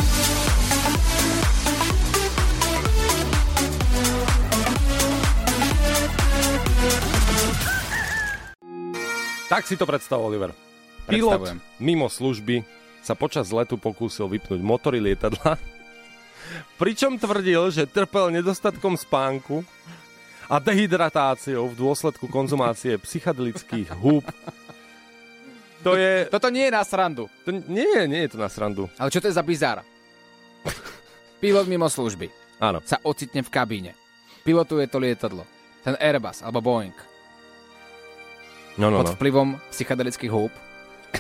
Tak 9.51 9.67
si 9.67 9.75
to 9.75 9.83
predstav, 9.83 10.23
Oliver. 10.23 10.55
Pilot 11.09 11.57
mimo 11.83 12.07
služby 12.07 12.78
sa 13.09 13.17
počas 13.17 13.49
letu 13.49 13.73
pokúsil 13.81 14.29
vypnúť 14.29 14.61
motory 14.61 15.01
lietadla, 15.01 15.57
pričom 16.77 17.17
tvrdil, 17.17 17.73
že 17.73 17.89
trpel 17.89 18.29
nedostatkom 18.29 18.93
spánku 18.93 19.65
a 20.45 20.61
dehydratáciou 20.61 21.73
v 21.73 21.77
dôsledku 21.77 22.29
konzumácie 22.29 23.01
psychedelických 23.01 23.97
húb. 23.97 24.21
To 25.81 25.97
je... 25.97 26.29
Toto 26.29 26.53
nie 26.53 26.69
je 26.69 26.75
na 26.75 26.83
srandu. 26.85 27.31
To 27.47 27.49
nie, 27.49 28.05
nie 28.05 28.27
je 28.27 28.35
to 28.35 28.37
na 28.37 28.51
srandu. 28.51 28.91
Ale 28.99 29.09
čo 29.09 29.23
to 29.23 29.31
je 29.31 29.37
za 29.37 29.41
bizár? 29.41 29.81
Pilot 31.39 31.71
mimo 31.71 31.87
služby 31.87 32.27
Áno. 32.59 32.83
sa 32.83 32.99
ocitne 33.07 33.41
v 33.41 33.49
kabíne. 33.49 33.91
Pilotuje 34.43 34.85
to 34.91 34.99
lietadlo. 34.99 35.47
Ten 35.81 35.95
Airbus 35.95 36.43
alebo 36.43 36.59
Boeing. 36.59 36.91
No, 38.75 38.91
no, 38.91 39.01
Pod 39.01 39.07
no. 39.07 39.15
vplyvom 39.15 39.49
psychedelických 39.71 40.29
húb. 40.29 40.51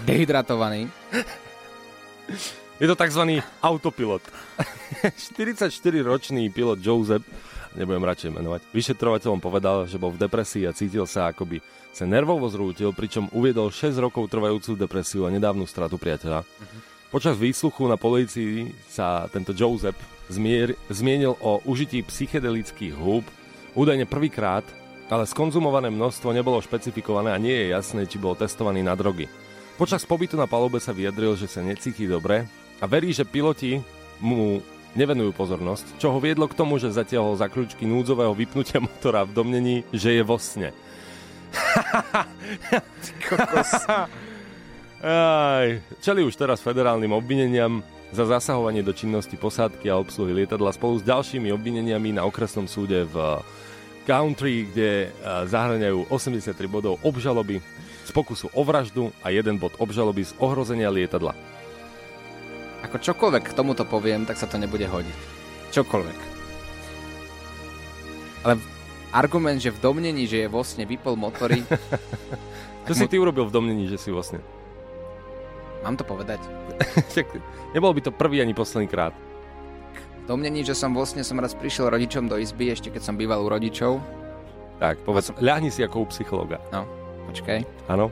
Dehydratovaný. 0.03 0.91
Je 2.79 2.87
to 2.87 2.95
tzv. 2.95 3.43
autopilot. 3.59 4.23
44-ročný 5.35 6.47
pilot 6.49 6.79
Joseph, 6.79 7.27
nebudem 7.75 8.07
radšej 8.07 8.31
menovať, 8.31 8.61
vyšetrovateľom 8.71 9.43
povedal, 9.43 9.83
že 9.83 9.99
bol 9.99 10.15
v 10.15 10.21
depresii 10.23 10.63
a 10.63 10.71
cítil 10.71 11.03
sa 11.03 11.35
akoby 11.35 11.59
sa 11.91 12.05
nervovo 12.05 12.47
zrútil, 12.47 12.93
pričom 12.93 13.27
uviedol 13.33 13.73
6 13.73 13.97
rokov 13.99 14.29
trvajúcu 14.29 14.77
depresiu 14.77 15.25
a 15.25 15.33
nedávnu 15.33 15.65
stratu 15.65 15.97
priateľa. 15.99 16.45
Počas 17.09 17.35
výsluchu 17.35 17.89
na 17.89 17.97
polícii 17.97 18.69
sa 18.85 19.25
tento 19.33 19.51
Joseph 19.57 19.97
zmier, 20.29 20.77
zmienil 20.87 21.33
o 21.41 21.59
užití 21.65 22.05
psychedelických 22.05 22.93
húb, 22.93 23.25
údajne 23.73 24.05
prvýkrát, 24.05 24.63
ale 25.09 25.25
skonzumované 25.25 25.89
množstvo 25.89 26.29
nebolo 26.29 26.61
špecifikované 26.61 27.33
a 27.33 27.41
nie 27.41 27.65
je 27.65 27.73
jasné, 27.73 28.05
či 28.05 28.21
bol 28.21 28.37
testovaný 28.37 28.85
na 28.85 28.93
drogy. 28.93 29.25
Počas 29.79 30.03
pobytu 30.03 30.35
na 30.35 30.43
palube 30.43 30.75
sa 30.83 30.91
vyjadril, 30.91 31.39
že 31.39 31.47
sa 31.47 31.63
necíti 31.63 32.03
dobre 32.03 32.43
a 32.77 32.85
verí, 32.85 33.15
že 33.15 33.23
piloti 33.23 33.79
mu 34.19 34.59
nevenujú 34.91 35.31
pozornosť, 35.31 35.95
čo 35.95 36.11
ho 36.11 36.19
viedlo 36.19 36.51
k 36.51 36.57
tomu, 36.59 36.75
že 36.75 36.91
zatiahol 36.91 37.39
za 37.39 37.47
kľúčky 37.47 37.87
núdzového 37.87 38.35
vypnutia 38.35 38.83
motora 38.83 39.23
v 39.23 39.31
domnení, 39.31 39.87
že 39.95 40.19
je 40.19 40.23
vo 40.27 40.35
sne. 40.35 40.75
Aj, 44.99 45.67
čeli 46.03 46.27
už 46.27 46.35
teraz 46.35 46.59
federálnym 46.59 47.15
obvineniam 47.15 47.79
za 48.11 48.27
zasahovanie 48.27 48.83
do 48.83 48.91
činnosti 48.91 49.39
posádky 49.39 49.87
a 49.87 49.95
obsluhy 49.95 50.43
lietadla 50.43 50.75
spolu 50.75 50.99
s 50.99 51.07
ďalšími 51.07 51.55
obvineniami 51.55 52.19
na 52.19 52.27
okresnom 52.27 52.67
súde 52.67 53.07
v 53.07 53.15
Country, 54.03 54.67
kde 54.75 55.07
eh, 55.07 55.11
zahrňajú 55.47 56.11
83 56.11 56.67
bodov 56.67 56.99
obžaloby 56.99 57.63
z 58.09 58.11
pokusu 58.11 58.49
o 58.57 58.61
vraždu 58.65 59.13
a 59.21 59.29
jeden 59.29 59.61
bod 59.61 59.77
obžaloby 59.77 60.25
z 60.25 60.33
ohrozenia 60.41 60.89
lietadla. 60.89 61.37
Ako 62.89 62.97
čokoľvek 62.97 63.53
k 63.53 63.55
tomuto 63.55 63.85
poviem, 63.85 64.25
tak 64.25 64.41
sa 64.41 64.49
to 64.49 64.57
nebude 64.57 64.89
hodiť. 64.89 65.17
Čokoľvek. 65.69 66.19
Ale 68.49 68.57
argument, 69.13 69.61
že 69.61 69.69
v 69.69 69.83
domnení, 69.83 70.25
že 70.25 70.47
je 70.47 70.49
vo 70.49 70.65
sne 70.65 70.89
vypol 70.89 71.13
motory, 71.13 71.61
Čo 72.89 73.05
si 73.05 73.05
ty 73.05 73.21
urobil 73.21 73.45
v 73.45 73.53
domnení, 73.53 73.85
že 73.85 74.01
si 74.01 74.09
vlastne? 74.09 74.41
mám 75.79 75.95
to 75.95 76.03
povedať. 76.03 76.43
Nebol 77.75 77.95
by 77.95 78.01
to 78.03 78.11
prvý 78.11 78.43
ani 78.43 78.51
posledný 78.51 78.89
krát. 78.91 79.15
Domnení, 80.27 80.61
že 80.61 80.75
som 80.75 80.91
vo 80.91 81.07
sne, 81.07 81.23
som 81.23 81.39
raz 81.39 81.55
prišiel 81.55 81.89
rodičom 81.89 82.27
do 82.27 82.35
izby, 82.35 82.69
ešte 82.69 82.91
keď 82.91 83.01
som 83.01 83.15
býval 83.15 83.39
u 83.41 83.47
rodičov. 83.47 84.03
Tak, 84.77 85.01
povedz, 85.07 85.31
ľahni 85.39 85.71
si 85.71 85.85
ako 85.85 86.03
u 86.03 86.07
psychologa. 86.11 86.59
No, 86.73 86.83
počkaj, 87.29 87.59
Áno? 87.87 88.09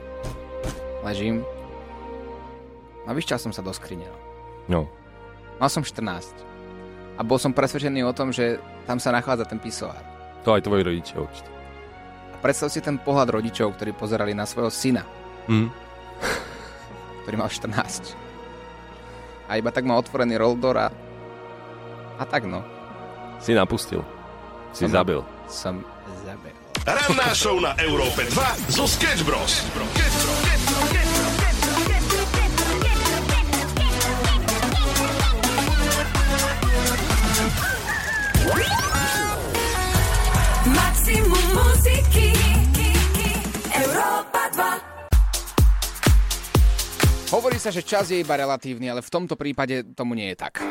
ležím. 1.02 1.42
No 3.02 3.12
vyšťal 3.12 3.38
som 3.40 3.52
sa 3.52 3.60
do 3.60 3.70
skrine. 3.70 4.06
no. 4.06 4.16
No. 4.68 4.80
Mal 5.56 5.66
som 5.68 5.80
14. 5.80 6.30
A 7.16 7.24
bol 7.24 7.34
som 7.34 7.50
presvedčený 7.50 8.04
o 8.04 8.12
tom, 8.12 8.30
že 8.30 8.56
tam 8.84 8.96
sa 8.96 9.10
nachádza 9.10 9.42
ten 9.44 9.58
pisoár. 9.58 9.98
To 10.44 10.52
aj 10.52 10.62
tvoji 10.62 10.82
rodičia 10.82 11.18
určite. 11.18 11.50
A 12.30 12.36
predstav 12.38 12.68
si 12.68 12.78
ten 12.78 12.94
pohľad 12.94 13.32
rodičov, 13.32 13.74
ktorí 13.74 13.90
pozerali 13.90 14.30
na 14.32 14.44
svojho 14.44 14.70
syna, 14.70 15.02
Mm. 15.48 15.66
ktorý 17.24 17.36
mal 17.36 17.48
14. 17.48 18.14
A 19.48 19.56
iba 19.56 19.72
tak 19.72 19.82
mal 19.82 19.96
otvorený 19.96 20.36
roldor 20.36 20.76
a... 20.76 20.92
A 22.14 22.22
tak 22.22 22.44
no. 22.44 22.60
Si 23.40 23.50
napustil. 23.50 24.04
Si 24.70 24.84
Som- 24.84 24.92
zabil. 24.92 25.20
Som 25.48 25.80
zabil. 26.22 26.52
Ranná 26.88 27.36
show 27.36 27.60
na 27.60 27.76
Európe 27.84 28.24
2 28.24 28.72
zo 28.72 28.88
Sketch 28.88 29.20
Bros. 29.20 29.60
Maximum 40.64 41.44
muziky 41.52 42.32
Európa 43.68 44.48
2 44.56 47.36
Hovorí 47.36 47.60
sa, 47.60 47.68
že 47.68 47.84
čas 47.84 48.08
je 48.08 48.24
iba 48.24 48.32
relatívny, 48.32 48.88
ale 48.88 49.04
v 49.04 49.12
tomto 49.12 49.36
prípade 49.36 49.92
tomu 49.92 50.16
nie 50.16 50.32
je 50.32 50.40
tak. 50.40 50.64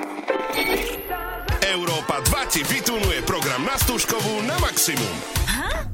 Európa 1.61 2.25
2 2.25 2.49
ti 2.49 2.65
vytunuje 2.65 3.21
program 3.21 3.61
na 3.61 3.77
Stužkovú 3.77 4.41
na 4.49 4.57
maximum. 4.57 5.45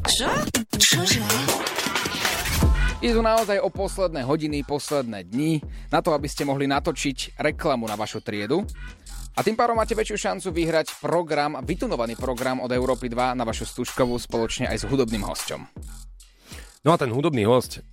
Čo? 0.03 0.29
Čože? 0.75 1.23
Idú 3.03 3.19
naozaj 3.19 3.59
o 3.59 3.67
posledné 3.67 4.23
hodiny, 4.23 4.63
posledné 4.63 5.27
dni, 5.27 5.59
na 5.91 5.99
to, 5.99 6.15
aby 6.15 6.27
ste 6.27 6.47
mohli 6.47 6.67
natočiť 6.71 7.35
reklamu 7.35 7.83
na 7.83 7.99
vašu 7.99 8.23
triedu. 8.23 8.63
A 9.35 9.43
tým 9.43 9.59
pádom 9.59 9.75
máte 9.75 9.91
väčšiu 9.91 10.17
šancu 10.19 10.47
vyhrať 10.55 11.03
program, 11.03 11.59
vytunovaný 11.63 12.15
program 12.15 12.63
od 12.63 12.71
Európy 12.71 13.11
2 13.11 13.35
na 13.35 13.43
vašu 13.43 13.67
stužkovú 13.67 14.15
spoločne 14.19 14.71
aj 14.71 14.83
s 14.83 14.87
hudobným 14.87 15.25
hosťom. 15.25 15.61
No 16.87 16.89
a 16.91 16.99
ten 16.99 17.11
hudobný 17.11 17.43
host, 17.43 17.83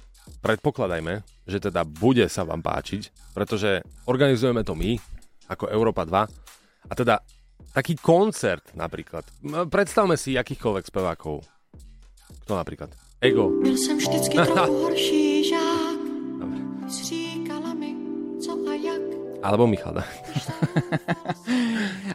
predpokladajme, 0.42 1.26
že 1.46 1.58
teda 1.58 1.86
bude 1.86 2.26
sa 2.30 2.46
vám 2.46 2.62
páčiť, 2.62 3.34
pretože 3.34 3.82
organizujeme 4.06 4.62
to 4.62 4.78
my, 4.78 4.98
ako 5.50 5.70
Európa 5.70 6.06
2. 6.06 6.90
A 6.90 6.92
teda 6.94 7.18
taký 7.70 7.98
koncert 7.98 8.74
napríklad. 8.78 9.26
Predstavme 9.70 10.18
si 10.18 10.38
akýchkoľvek 10.38 10.84
spevákov. 10.86 11.59
Kto 12.44 12.56
napríklad? 12.56 12.90
Ego. 13.20 13.50
Byl 13.62 13.76
jsem 13.76 13.96
vždycky 13.98 14.34
trochu 14.34 14.72
horší 14.82 15.48
žák 15.48 16.00
Říkala 16.90 17.74
mi, 17.74 17.94
co 18.42 18.52
a 18.70 18.74
jak 18.74 19.02
Alebo 19.42 19.66
Michal. 19.66 19.94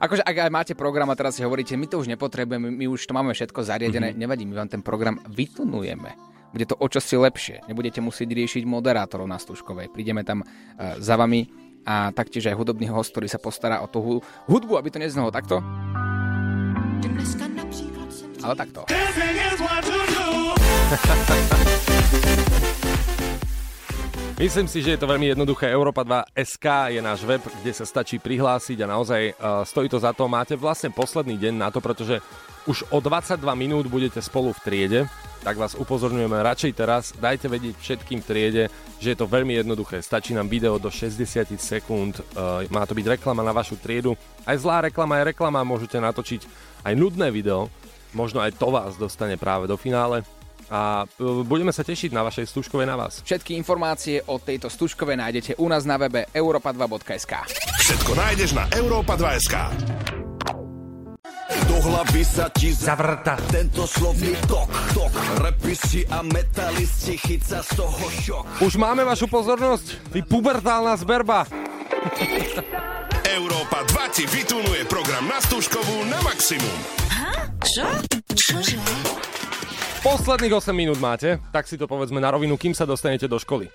Akože 0.04 0.22
ak 0.22 0.36
aj 0.46 0.52
máte 0.54 0.74
program 0.78 1.10
a 1.10 1.18
teraz 1.18 1.40
si 1.40 1.42
hovoríte, 1.42 1.74
my 1.74 1.88
to 1.90 1.98
už 1.98 2.12
nepotrebujeme, 2.12 2.70
my 2.70 2.86
už 2.86 3.08
to 3.08 3.18
máme 3.18 3.34
všetko 3.34 3.66
zariadené, 3.66 4.14
mm-hmm. 4.14 4.22
nevadí, 4.22 4.44
my 4.46 4.54
vám 4.54 4.70
ten 4.70 4.86
program 4.86 5.18
vytunujeme. 5.26 6.14
Bude 6.54 6.70
to 6.70 6.78
o 6.78 6.86
čosi 6.86 7.18
lepšie. 7.18 7.66
Nebudete 7.66 7.98
musieť 8.04 8.30
riešiť 8.30 8.64
moderátorov 8.70 9.26
na 9.26 9.42
Stužkovej. 9.42 9.90
Prídeme 9.90 10.22
tam 10.22 10.46
uh, 10.46 11.02
za 11.02 11.18
vami 11.18 11.50
a 11.82 12.14
taktiež 12.14 12.46
aj 12.52 12.56
hudobný 12.62 12.92
host, 12.94 13.10
ktorý 13.16 13.26
sa 13.26 13.42
postará 13.42 13.82
o 13.82 13.90
tú 13.90 14.00
hu- 14.06 14.24
hudbu, 14.46 14.78
aby 14.78 14.94
to 14.94 15.02
neznelo 15.02 15.34
takto, 15.34 15.66
ale 18.46 18.54
takto. 18.54 18.86
Myslím 24.36 24.68
si, 24.68 24.84
že 24.86 24.94
je 24.94 25.00
to 25.02 25.10
veľmi 25.10 25.32
jednoduché. 25.34 25.72
Europa 25.72 26.04
2 26.06 26.38
SK 26.38 26.94
je 26.94 27.02
náš 27.02 27.26
web, 27.26 27.42
kde 27.42 27.72
sa 27.74 27.88
stačí 27.88 28.20
prihlásiť 28.22 28.84
a 28.86 28.92
naozaj 28.92 29.22
uh, 29.34 29.66
stojí 29.66 29.90
to 29.90 29.98
za 29.98 30.14
to. 30.14 30.30
Máte 30.30 30.54
vlastne 30.60 30.94
posledný 30.94 31.40
deň 31.40 31.54
na 31.58 31.72
to, 31.74 31.82
pretože 31.82 32.22
už 32.70 32.86
o 32.94 33.02
22 33.02 33.42
minút 33.58 33.90
budete 33.90 34.22
spolu 34.22 34.54
v 34.54 34.60
triede. 34.62 35.00
Tak 35.42 35.58
vás 35.58 35.74
upozorňujeme 35.74 36.36
radšej 36.36 36.72
teraz. 36.78 37.14
Dajte 37.18 37.50
vedieť 37.50 37.80
všetkým 37.80 38.22
v 38.22 38.28
triede, 38.28 38.64
že 39.02 39.16
je 39.16 39.18
to 39.18 39.26
veľmi 39.26 39.56
jednoduché. 39.56 40.04
Stačí 40.04 40.38
nám 40.38 40.52
video 40.52 40.78
do 40.78 40.92
60 40.92 41.56
sekúnd. 41.58 42.22
Uh, 42.36 42.68
má 42.70 42.86
to 42.86 42.94
byť 42.94 43.18
reklama 43.18 43.42
na 43.42 43.56
vašu 43.56 43.80
triedu. 43.82 44.20
Aj 44.44 44.60
zlá 44.60 44.86
reklama 44.86 45.18
je 45.24 45.32
reklama. 45.32 45.66
Môžete 45.66 45.98
natočiť 45.98 46.46
aj 46.86 46.94
nudné 46.94 47.32
video. 47.32 47.72
Možno 48.12 48.44
aj 48.44 48.60
to 48.60 48.68
vás 48.68 49.00
dostane 49.00 49.40
práve 49.40 49.66
do 49.66 49.80
finále. 49.80 50.35
A 50.70 51.06
uh, 51.06 51.46
budeme 51.46 51.70
sa 51.70 51.86
tešiť 51.86 52.10
na 52.10 52.26
vašej 52.26 52.50
stužkovej 52.50 52.88
na 52.90 52.98
vás. 52.98 53.22
Všetky 53.22 53.54
informácie 53.54 54.22
o 54.26 54.42
tejto 54.42 54.70
stužkove 54.72 55.14
nájdete 55.14 55.58
u 55.62 55.68
nás 55.70 55.86
na 55.86 56.02
webe 56.02 56.26
europa2.sk. 56.34 57.34
Všetko 57.86 58.12
nájdeš 58.18 58.58
na 58.58 58.66
Európa 58.74 59.14
2 59.14 59.46
SK. 59.46 59.56
Do 61.70 61.78
hlavy 61.78 62.26
sa 62.26 62.50
ti 62.50 62.74
zavrta 62.74 63.38
Tento 63.50 63.86
slovný 63.86 64.34
tok, 64.50 64.66
tok 64.98 65.14
Repisi 65.46 66.02
a 66.10 66.26
metalisti 66.26 67.22
chyca 67.22 67.62
z 67.62 67.70
toho 67.78 68.06
šok 68.10 68.46
Už 68.66 68.82
máme 68.82 69.06
vašu 69.06 69.30
pozornosť? 69.30 70.10
Vy 70.10 70.26
pubertálna 70.26 70.98
zberba. 70.98 71.46
Európa 73.30 73.86
2 73.86 74.16
ti 74.16 74.24
vytunuje 74.26 74.90
program 74.90 75.26
na 75.30 75.38
Stužkovú 75.42 76.06
na 76.10 76.18
maximum. 76.26 76.78
Čo? 77.62 77.86
Čože? 78.34 78.78
Posledných 80.06 80.54
8 80.54 80.70
minút 80.70 81.02
máte, 81.02 81.42
tak 81.50 81.66
si 81.66 81.82
to 81.82 81.90
povedzme 81.90 82.22
na 82.22 82.30
rovinu, 82.30 82.62
kým 82.62 82.78
sa 82.78 82.86
dostanete 82.86 83.26
do 83.26 83.42
školy. 83.42 83.74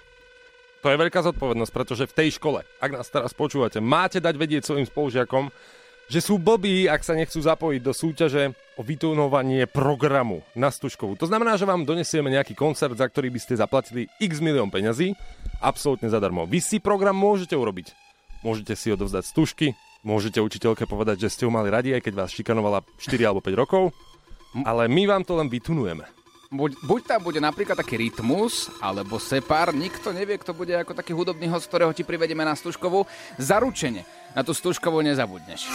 To 0.78 0.86
je 0.86 0.94
veľká 0.94 1.26
zodpovednosť, 1.26 1.72
pretože 1.74 2.06
v 2.06 2.14
tej 2.14 2.38
škole, 2.38 2.62
ak 2.78 2.90
nás 2.94 3.10
teraz 3.10 3.34
počúvate, 3.34 3.82
máte 3.82 4.22
dať 4.22 4.38
vedieť 4.38 4.62
svojim 4.62 4.86
spolužiakom, 4.86 5.50
že 6.06 6.22
sú 6.22 6.38
blbí, 6.38 6.86
ak 6.86 7.02
sa 7.02 7.18
nechcú 7.18 7.42
zapojiť 7.42 7.82
do 7.82 7.90
súťaže 7.90 8.54
o 8.78 8.86
vytunovanie 8.86 9.66
programu 9.66 10.46
na 10.54 10.70
Stužkovú. 10.70 11.18
To 11.18 11.26
znamená, 11.26 11.58
že 11.58 11.66
vám 11.66 11.82
donesieme 11.82 12.30
nejaký 12.30 12.54
koncert, 12.54 12.94
za 12.94 13.10
ktorý 13.10 13.26
by 13.34 13.40
ste 13.42 13.58
zaplatili 13.58 14.06
x 14.22 14.38
milión 14.38 14.70
peňazí, 14.70 15.18
absolútne 15.58 16.14
zadarmo. 16.14 16.46
Vy 16.46 16.62
si 16.62 16.78
program 16.78 17.18
môžete 17.18 17.58
urobiť. 17.58 17.90
Môžete 18.46 18.78
si 18.78 18.94
odovzdať 18.94 19.26
stužky, 19.26 19.74
môžete 20.06 20.38
učiteľke 20.38 20.86
povedať, 20.86 21.26
že 21.26 21.34
ste 21.34 21.42
ju 21.42 21.50
mali 21.50 21.74
radi, 21.74 21.90
aj 21.90 22.06
keď 22.06 22.22
vás 22.22 22.30
šikanovala 22.30 22.86
4 23.02 23.18
alebo 23.18 23.42
5 23.42 23.50
rokov, 23.58 23.90
ale 24.62 24.86
my 24.86 25.10
vám 25.10 25.26
to 25.26 25.34
len 25.34 25.50
vytunujeme. 25.50 26.19
Buď, 26.50 26.82
buď 26.82 27.00
tam 27.06 27.22
bude 27.22 27.38
napríklad 27.38 27.78
taký 27.78 27.94
rytmus, 27.94 28.74
alebo 28.82 29.22
separ, 29.22 29.70
nikto 29.70 30.10
nevie, 30.10 30.34
kto 30.34 30.50
bude 30.50 30.74
ako 30.74 30.98
taký 30.98 31.14
hudobný 31.14 31.46
host, 31.46 31.70
ktorého 31.70 31.94
ti 31.94 32.02
privedieme 32.02 32.42
na 32.42 32.58
Stužkovú. 32.58 33.06
Zaručene, 33.38 34.02
na 34.34 34.42
tú 34.42 34.50
Stužkovú 34.50 34.98
nezabudneš. 34.98 35.70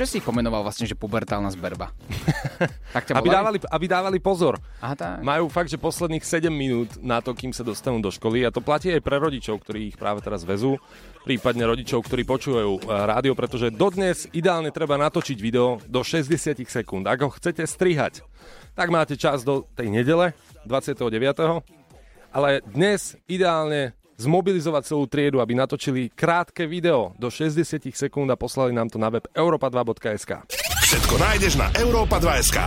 Prečo 0.00 0.16
si 0.16 0.24
ich 0.24 0.24
pomenoval 0.24 0.64
vlastne, 0.64 0.88
že 0.88 0.96
pubertálna 0.96 1.52
zberba? 1.52 1.92
tak 2.96 3.04
ťa 3.04 3.20
Aby 3.20 3.28
dávali, 3.36 3.58
aby 3.60 3.84
dávali 3.84 4.16
pozor. 4.16 4.56
Aha, 4.80 4.96
tak. 4.96 5.20
Majú 5.20 5.52
fakt, 5.52 5.68
že 5.68 5.76
posledných 5.76 6.24
7 6.24 6.48
minút 6.48 6.96
na 7.04 7.20
to, 7.20 7.36
kým 7.36 7.52
sa 7.52 7.60
dostanú 7.60 8.00
do 8.00 8.08
školy 8.08 8.40
a 8.40 8.48
to 8.48 8.64
platí 8.64 8.88
aj 8.96 9.04
pre 9.04 9.20
rodičov, 9.20 9.60
ktorí 9.60 9.92
ich 9.92 10.00
práve 10.00 10.24
teraz 10.24 10.40
vezú, 10.48 10.80
prípadne 11.28 11.68
rodičov, 11.68 12.08
ktorí 12.08 12.24
počúvajú 12.24 12.80
e, 12.80 12.82
rádio, 12.88 13.36
pretože 13.36 13.68
dodnes 13.68 14.24
ideálne 14.32 14.72
treba 14.72 14.96
natočiť 14.96 15.36
video 15.36 15.76
do 15.84 16.00
60 16.00 16.32
sekúnd. 16.64 17.04
Ak 17.04 17.20
ho 17.20 17.28
chcete 17.36 17.60
strihať, 17.68 18.24
tak 18.72 18.88
máte 18.88 19.20
čas 19.20 19.44
do 19.44 19.68
tej 19.76 19.92
nedele 19.92 20.32
29. 20.64 21.12
Ale 22.32 22.64
dnes 22.64 23.20
ideálne 23.28 23.99
zmobilizovať 24.20 24.82
celú 24.84 25.08
triedu, 25.08 25.40
aby 25.40 25.56
natočili 25.56 26.12
krátke 26.12 26.68
video 26.68 27.16
do 27.16 27.32
60 27.32 27.88
sekúnd 27.96 28.28
a 28.28 28.36
poslali 28.36 28.76
nám 28.76 28.92
to 28.92 29.00
na 29.00 29.08
web 29.08 29.24
europa2.sk. 29.32 30.44
Všetko 30.84 31.14
nájdeš 31.16 31.56
na 31.56 31.72
Europa2.sk. 31.72 32.58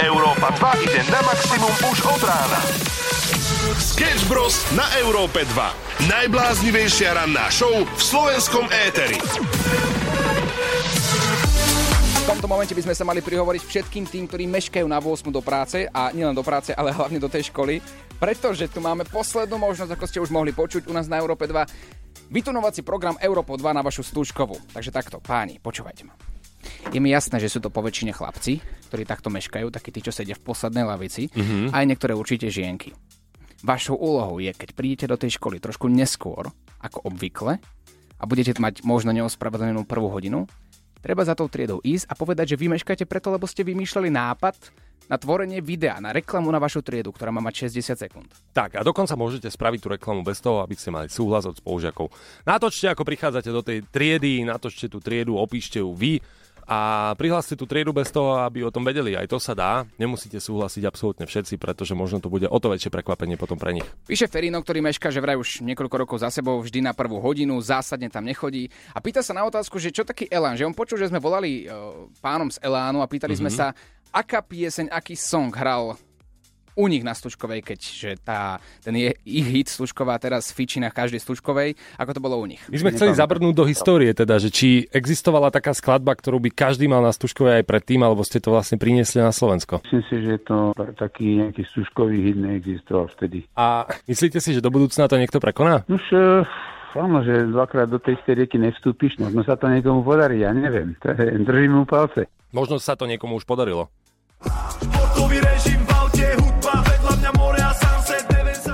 Európa 0.00 0.48
2 0.80 0.86
ide 0.88 1.00
na 1.12 1.20
maximum 1.28 1.74
už 1.92 1.98
od 2.08 2.22
rána. 2.24 2.60
Sketch 3.76 4.24
Bros. 4.32 4.64
na 4.72 4.88
Európe 5.04 5.44
2. 5.44 6.08
Najbláznivejšia 6.08 7.12
ranná 7.12 7.52
show 7.52 7.84
v 7.84 8.00
slovenskom 8.00 8.64
éteri. 8.88 9.20
V 12.30 12.38
tomto 12.38 12.54
momente 12.54 12.78
by 12.78 12.86
sme 12.86 12.94
sa 12.94 13.02
mali 13.02 13.26
prihovoriť 13.26 13.58
všetkým 13.58 14.06
tým, 14.06 14.30
ktorí 14.30 14.46
meškajú 14.46 14.86
na 14.86 15.02
8 15.02 15.34
do 15.34 15.42
práce 15.42 15.90
a 15.90 16.14
nielen 16.14 16.30
do 16.30 16.46
práce, 16.46 16.70
ale 16.70 16.94
hlavne 16.94 17.18
do 17.18 17.26
tej 17.26 17.50
školy, 17.50 17.82
pretože 18.22 18.70
tu 18.70 18.78
máme 18.78 19.02
poslednú 19.02 19.58
možnosť, 19.58 19.98
ako 19.98 20.06
ste 20.06 20.22
už 20.22 20.30
mohli 20.30 20.54
počuť 20.54 20.86
u 20.86 20.94
nás 20.94 21.10
na 21.10 21.18
Európe 21.18 21.50
2, 21.50 22.30
vytunovací 22.30 22.86
program 22.86 23.18
Európo 23.18 23.58
2 23.58 23.74
na 23.74 23.82
vašu 23.82 24.06
stúžkovú. 24.06 24.62
Takže 24.70 24.94
takto, 24.94 25.18
páni, 25.18 25.58
počúvajte 25.58 26.06
ma. 26.06 26.14
Je 26.94 27.02
mi 27.02 27.10
jasné, 27.10 27.42
že 27.42 27.50
sú 27.50 27.58
to 27.58 27.66
poväčšine 27.66 28.14
chlapci, 28.14 28.62
ktorí 28.94 29.02
takto 29.02 29.26
meškajú, 29.26 29.66
takí 29.74 29.90
tí, 29.90 29.98
čo 29.98 30.14
sedia 30.14 30.38
v 30.38 30.46
poslednej 30.46 30.86
lavici, 30.86 31.34
Mhm. 31.34 31.74
aj 31.74 31.82
niektoré 31.82 32.14
určite 32.14 32.46
žienky. 32.46 32.94
Vašou 33.66 33.98
úlohou 33.98 34.38
je, 34.38 34.54
keď 34.54 34.78
prídete 34.78 35.10
do 35.10 35.18
tej 35.18 35.34
školy 35.34 35.58
trošku 35.58 35.90
neskôr, 35.90 36.46
ako 36.78 37.10
obvykle, 37.10 37.58
a 38.20 38.22
budete 38.22 38.54
mať 38.54 38.86
možno 38.86 39.10
neospravedlnenú 39.16 39.82
prvú 39.82 40.14
hodinu, 40.14 40.46
treba 41.00 41.26
za 41.26 41.34
tou 41.34 41.48
triedou 41.48 41.80
ísť 41.84 42.06
a 42.08 42.14
povedať, 42.14 42.54
že 42.54 42.60
vymeškáte 42.60 43.04
preto, 43.04 43.32
lebo 43.32 43.48
ste 43.48 43.66
vymýšľali 43.66 44.08
nápad 44.12 44.56
na 45.10 45.18
tvorenie 45.18 45.58
videa, 45.58 45.98
na 45.98 46.14
reklamu 46.14 46.54
na 46.54 46.62
vašu 46.62 46.86
triedu, 46.86 47.10
ktorá 47.10 47.34
má 47.34 47.42
mať 47.42 47.66
60 47.66 47.98
sekúnd. 47.98 48.30
Tak 48.54 48.78
a 48.78 48.86
dokonca 48.86 49.18
môžete 49.18 49.50
spraviť 49.50 49.80
tú 49.82 49.88
reklamu 49.90 50.22
bez 50.22 50.38
toho, 50.38 50.62
aby 50.62 50.78
ste 50.78 50.94
mali 50.94 51.10
súhlas 51.10 51.50
od 51.50 51.58
spolužiakov. 51.58 52.14
Natočte, 52.46 52.86
ako 52.94 53.02
prichádzate 53.02 53.50
do 53.50 53.58
tej 53.66 53.82
triedy, 53.90 54.46
natočte 54.46 54.86
tú 54.86 55.02
triedu, 55.02 55.34
opíšte 55.34 55.82
ju 55.82 55.90
vy 55.90 56.22
a 56.70 57.12
prihláste 57.18 57.58
tú 57.58 57.66
triedu 57.66 57.90
bez 57.90 58.14
toho, 58.14 58.38
aby 58.46 58.62
o 58.62 58.70
tom 58.70 58.86
vedeli. 58.86 59.18
Aj 59.18 59.26
to 59.26 59.42
sa 59.42 59.58
dá. 59.58 59.82
Nemusíte 59.98 60.38
súhlasiť 60.38 60.86
absolútne 60.86 61.26
všetci, 61.26 61.58
pretože 61.58 61.98
možno 61.98 62.22
to 62.22 62.30
bude 62.30 62.46
o 62.46 62.58
to 62.62 62.70
väčšie 62.70 62.94
prekvapenie 62.94 63.34
potom 63.34 63.58
pre 63.58 63.74
nich. 63.74 63.86
Píše 64.06 64.30
Ferino, 64.30 64.62
ktorý 64.62 64.78
meška, 64.78 65.10
že 65.10 65.18
vraj 65.18 65.34
už 65.34 65.66
niekoľko 65.66 65.96
rokov 66.06 66.22
za 66.22 66.30
sebou 66.30 66.62
vždy 66.62 66.86
na 66.86 66.94
prvú 66.94 67.18
hodinu, 67.18 67.58
zásadne 67.58 68.06
tam 68.06 68.22
nechodí. 68.22 68.70
A 68.94 69.02
pýta 69.02 69.18
sa 69.18 69.34
na 69.34 69.42
otázku, 69.42 69.82
že 69.82 69.90
čo 69.90 70.06
taký 70.06 70.30
Elán, 70.30 70.54
že 70.54 70.62
on 70.62 70.70
počul, 70.70 71.02
že 71.02 71.10
sme 71.10 71.18
volali 71.18 71.66
uh, 71.66 72.06
pánom 72.22 72.46
z 72.46 72.62
Elánu 72.62 73.02
a 73.02 73.10
pýtali 73.10 73.34
sme 73.34 73.50
Mhm. 73.50 73.56
sa, 73.58 73.74
aká 74.14 74.38
pieseň, 74.38 74.94
aký 74.94 75.18
song 75.18 75.50
hral 75.50 75.98
u 76.76 76.86
nich 76.86 77.02
na 77.02 77.14
Stučkovej, 77.16 77.64
keďže 77.64 78.22
tá, 78.22 78.62
ten 78.84 78.94
je, 78.94 79.10
ich 79.26 79.46
hit 79.46 79.68
Stučková 79.70 80.18
teraz 80.22 80.54
fičí 80.54 80.78
na 80.78 80.90
každej 80.90 81.20
Stučkovej, 81.22 81.74
ako 81.98 82.10
to 82.14 82.20
bolo 82.20 82.36
u 82.38 82.46
nich. 82.46 82.62
My 82.70 82.78
sme 82.78 82.94
chceli 82.94 83.12
zabrnúť 83.16 83.54
do 83.54 83.64
histórie, 83.66 84.14
teda, 84.14 84.38
že 84.38 84.48
či 84.52 84.86
existovala 84.90 85.50
taká 85.50 85.74
skladba, 85.74 86.14
ktorú 86.14 86.38
by 86.38 86.50
každý 86.54 86.86
mal 86.86 87.02
na 87.02 87.12
Stužkovej 87.14 87.62
aj 87.62 87.64
predtým, 87.66 88.00
alebo 88.02 88.22
ste 88.22 88.38
to 88.38 88.54
vlastne 88.54 88.78
priniesli 88.78 89.20
na 89.20 89.34
Slovensko. 89.34 89.82
Myslím 89.86 90.04
si, 90.06 90.16
že 90.26 90.34
to 90.46 90.72
taký 90.98 91.42
nejaký 91.42 91.62
stužkový 91.70 92.30
hit 92.30 92.36
neexistoval 92.38 93.10
vtedy. 93.18 93.46
A 93.58 93.88
myslíte 94.06 94.38
si, 94.38 94.54
že 94.56 94.64
do 94.64 94.72
budúcna 94.72 95.10
to 95.10 95.16
niekto 95.18 95.42
prekoná? 95.42 95.82
Už 95.90 96.04
uh, 96.14 96.46
áno, 96.96 97.24
že 97.24 97.48
dvakrát 97.50 97.88
do 97.88 97.98
tej 97.98 98.18
istej 98.20 98.44
rieky 98.44 98.56
nevstúpiš, 98.60 99.18
možno 99.18 99.42
sa 99.44 99.56
to 99.56 99.68
niekomu 99.68 100.04
podarí, 100.04 100.42
ja 100.44 100.54
neviem. 100.54 100.96
Držím 101.44 101.82
mu 101.82 101.84
palce. 101.84 102.30
Možno 102.50 102.82
sa 102.82 102.98
to 102.98 103.06
niekomu 103.06 103.38
už 103.38 103.46
podarilo. 103.46 103.88
Športový 104.40 105.38
režim 105.44 105.79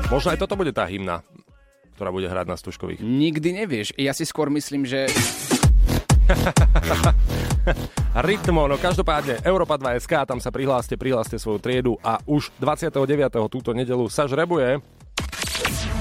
Možno 0.06 0.30
aj 0.30 0.38
toto 0.38 0.54
bude 0.54 0.70
tá 0.70 0.86
hymna, 0.86 1.26
ktorá 1.98 2.14
bude 2.14 2.30
hrať 2.30 2.46
na 2.46 2.54
Stužkových. 2.54 3.02
Nikdy 3.02 3.48
nevieš. 3.64 3.90
Ja 3.98 4.14
si 4.14 4.22
skôr 4.22 4.46
myslím, 4.54 4.86
že 4.86 5.10
Rytmo, 8.26 8.66
no 8.66 8.78
každopádne 8.78 9.38
Európa 9.46 9.78
2SK, 9.78 10.26
tam 10.26 10.40
sa 10.42 10.50
prihláste, 10.50 10.98
prihláste 10.98 11.38
svoju 11.38 11.58
triedu 11.58 11.98
a 12.02 12.18
už 12.26 12.50
29. 12.58 13.50
túto 13.50 13.74
nedelu 13.74 14.08
sa 14.10 14.26
žrebuje. 14.26 14.80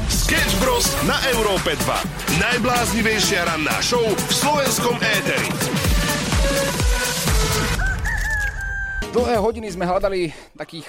Sketch 0.09 0.55
Bros. 0.61 0.85
na 1.05 1.17
Európe 1.33 1.77
2. 1.77 2.41
Najbláznivejšia 2.41 3.45
ranná 3.45 3.77
show 3.81 4.01
v 4.01 4.33
slovenskom 4.33 4.97
éteri. 4.97 5.49
Dlhé 9.13 9.37
hodiny 9.39 9.71
sme 9.71 9.87
hľadali 9.87 10.35
takých, 10.59 10.87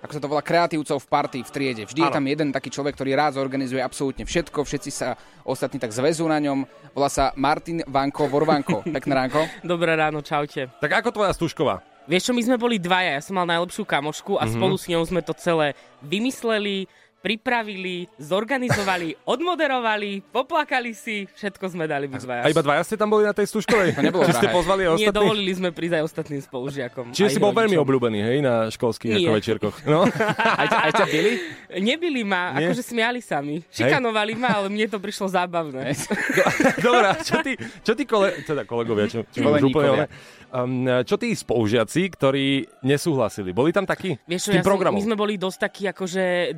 ako 0.00 0.12
sa 0.12 0.20
to 0.20 0.26
volá, 0.26 0.40
kreatívcov 0.40 0.96
v 0.96 1.06
party, 1.06 1.38
v 1.40 1.50
triede. 1.50 1.82
Vždy 1.84 2.00
je 2.00 2.08
Áno. 2.08 2.16
tam 2.16 2.24
jeden 2.24 2.48
taký 2.50 2.68
človek, 2.68 2.94
ktorý 2.94 3.12
rád 3.12 3.36
zorganizuje 3.36 3.78
absolútne 3.78 4.24
všetko, 4.24 4.58
všetci 4.58 4.90
sa 4.90 5.12
ostatní 5.42 5.76
tak 5.76 5.90
zväzú 5.90 6.24
na 6.24 6.38
ňom. 6.38 6.64
Volá 6.90 7.06
sa 7.06 7.30
Martin 7.34 7.84
Vanko 7.84 8.24
Vorvanko. 8.24 8.80
Pekné 8.96 9.12
ránko. 9.14 9.44
Dobré 9.60 9.92
ráno, 9.92 10.20
čaute. 10.20 10.72
Tak 10.74 10.90
ako 10.96 11.12
tvoja 11.12 11.32
Stužková? 11.32 11.84
Vieš 12.04 12.26
čo, 12.26 12.32
my 12.32 12.42
sme 12.42 12.56
boli 12.56 12.76
dvaja, 12.76 13.14
ja 13.14 13.22
som 13.22 13.36
mal 13.36 13.46
najlepšiu 13.46 13.84
kamošku 13.84 14.34
a 14.34 14.42
Mhm. 14.42 14.52
spolu 14.52 14.74
s 14.74 14.88
ňou 14.88 15.04
sme 15.04 15.20
to 15.20 15.30
celé 15.32 15.76
vymysleli, 16.00 16.88
pripravili, 17.20 18.08
zorganizovali, 18.16 19.14
odmoderovali, 19.32 20.24
poplakali 20.32 20.96
si, 20.96 21.28
všetko 21.28 21.64
sme 21.76 21.84
dali 21.84 22.08
my 22.08 22.16
dvaja. 22.16 22.42
A 22.44 22.48
iba 22.48 22.64
dvaja 22.64 22.82
ste 22.84 22.96
tam 22.96 23.12
boli 23.12 23.28
na 23.28 23.36
tej 23.36 23.46
Stužkovej? 23.52 23.96
To 23.96 24.02
nebolo 24.02 24.24
Či 24.24 24.34
ste 24.40 24.48
pozvali 24.48 24.88
aj 24.88 24.96
Nie, 24.96 25.08
ostatných? 25.08 25.16
dovolili 25.16 25.52
sme 25.52 25.68
prísť 25.70 25.94
aj 26.00 26.02
ostatným 26.08 26.40
spolužiakom. 26.40 27.04
Čiže 27.12 27.28
si 27.36 27.38
bol 27.38 27.52
veľmi 27.52 27.76
obľúbený, 27.76 28.18
hej, 28.24 28.38
na 28.40 28.72
školských 28.72 29.10
Nie. 29.12 29.18
ako 29.20 29.30
večierkoch. 29.36 29.76
No? 29.84 30.08
Aj, 30.08 30.66
ťa- 30.66 30.82
aj 30.88 30.92
ťa 30.96 31.06
byli? 31.06 31.32
Nebili 31.80 32.22
ma, 32.24 32.56
Nie? 32.56 32.72
akože 32.72 32.82
smiali 32.82 33.20
sa 33.20 33.44
mi. 33.44 33.60
Šikanovali 33.70 34.34
ma, 34.34 34.58
ale 34.58 34.72
mne 34.72 34.88
to 34.88 34.98
prišlo 34.98 35.28
zábavné. 35.28 35.92
Dobre, 36.86 37.08
čo 37.22 37.36
tí, 37.44 37.52
čo 37.84 37.92
tí 37.92 38.04
kole, 38.08 38.32
teda 38.42 38.64
kolegovia, 38.64 39.06
čo, 39.06 39.20
čo 39.28 39.44
úplne, 39.44 40.08
um, 40.50 41.04
čo 41.06 41.14
tí 41.20 41.30
spolužiaci, 41.34 42.10
ktorí 42.16 42.66
nesúhlasili? 42.82 43.54
Boli 43.54 43.70
tam 43.70 43.86
takí 43.86 44.18
Vieš 44.26 44.50
čo, 44.50 44.50
ja 44.56 44.62
som, 44.62 44.78
my 44.90 45.02
sme 45.02 45.16
boli 45.16 45.38
dosť 45.38 45.58
takí 45.60 45.84
akože 45.86 46.54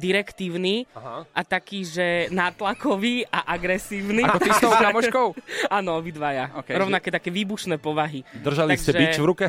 direktívni 0.52 0.86
Aha. 0.94 1.24
a 1.34 1.40
takí, 1.44 1.84
že 1.84 2.28
nátlakoví 2.30 3.26
a 3.32 3.40
agresívni. 3.48 4.22
Ako 4.24 4.38
ty 4.38 4.50
s 4.52 4.60
tou 4.60 4.72
kamoškou? 4.72 5.26
Áno, 5.72 5.96
obidvaja. 5.96 6.52
Ok, 6.52 6.60
Okay, 6.62 6.78
Rovnaké 6.78 7.08
také 7.10 7.30
výbušné 7.34 7.76
povahy. 7.82 8.22
Držali 8.38 8.78
ste 8.78 8.92
Takže- 8.94 9.00
bič 9.00 9.14
v 9.18 9.26
ruke? 9.26 9.46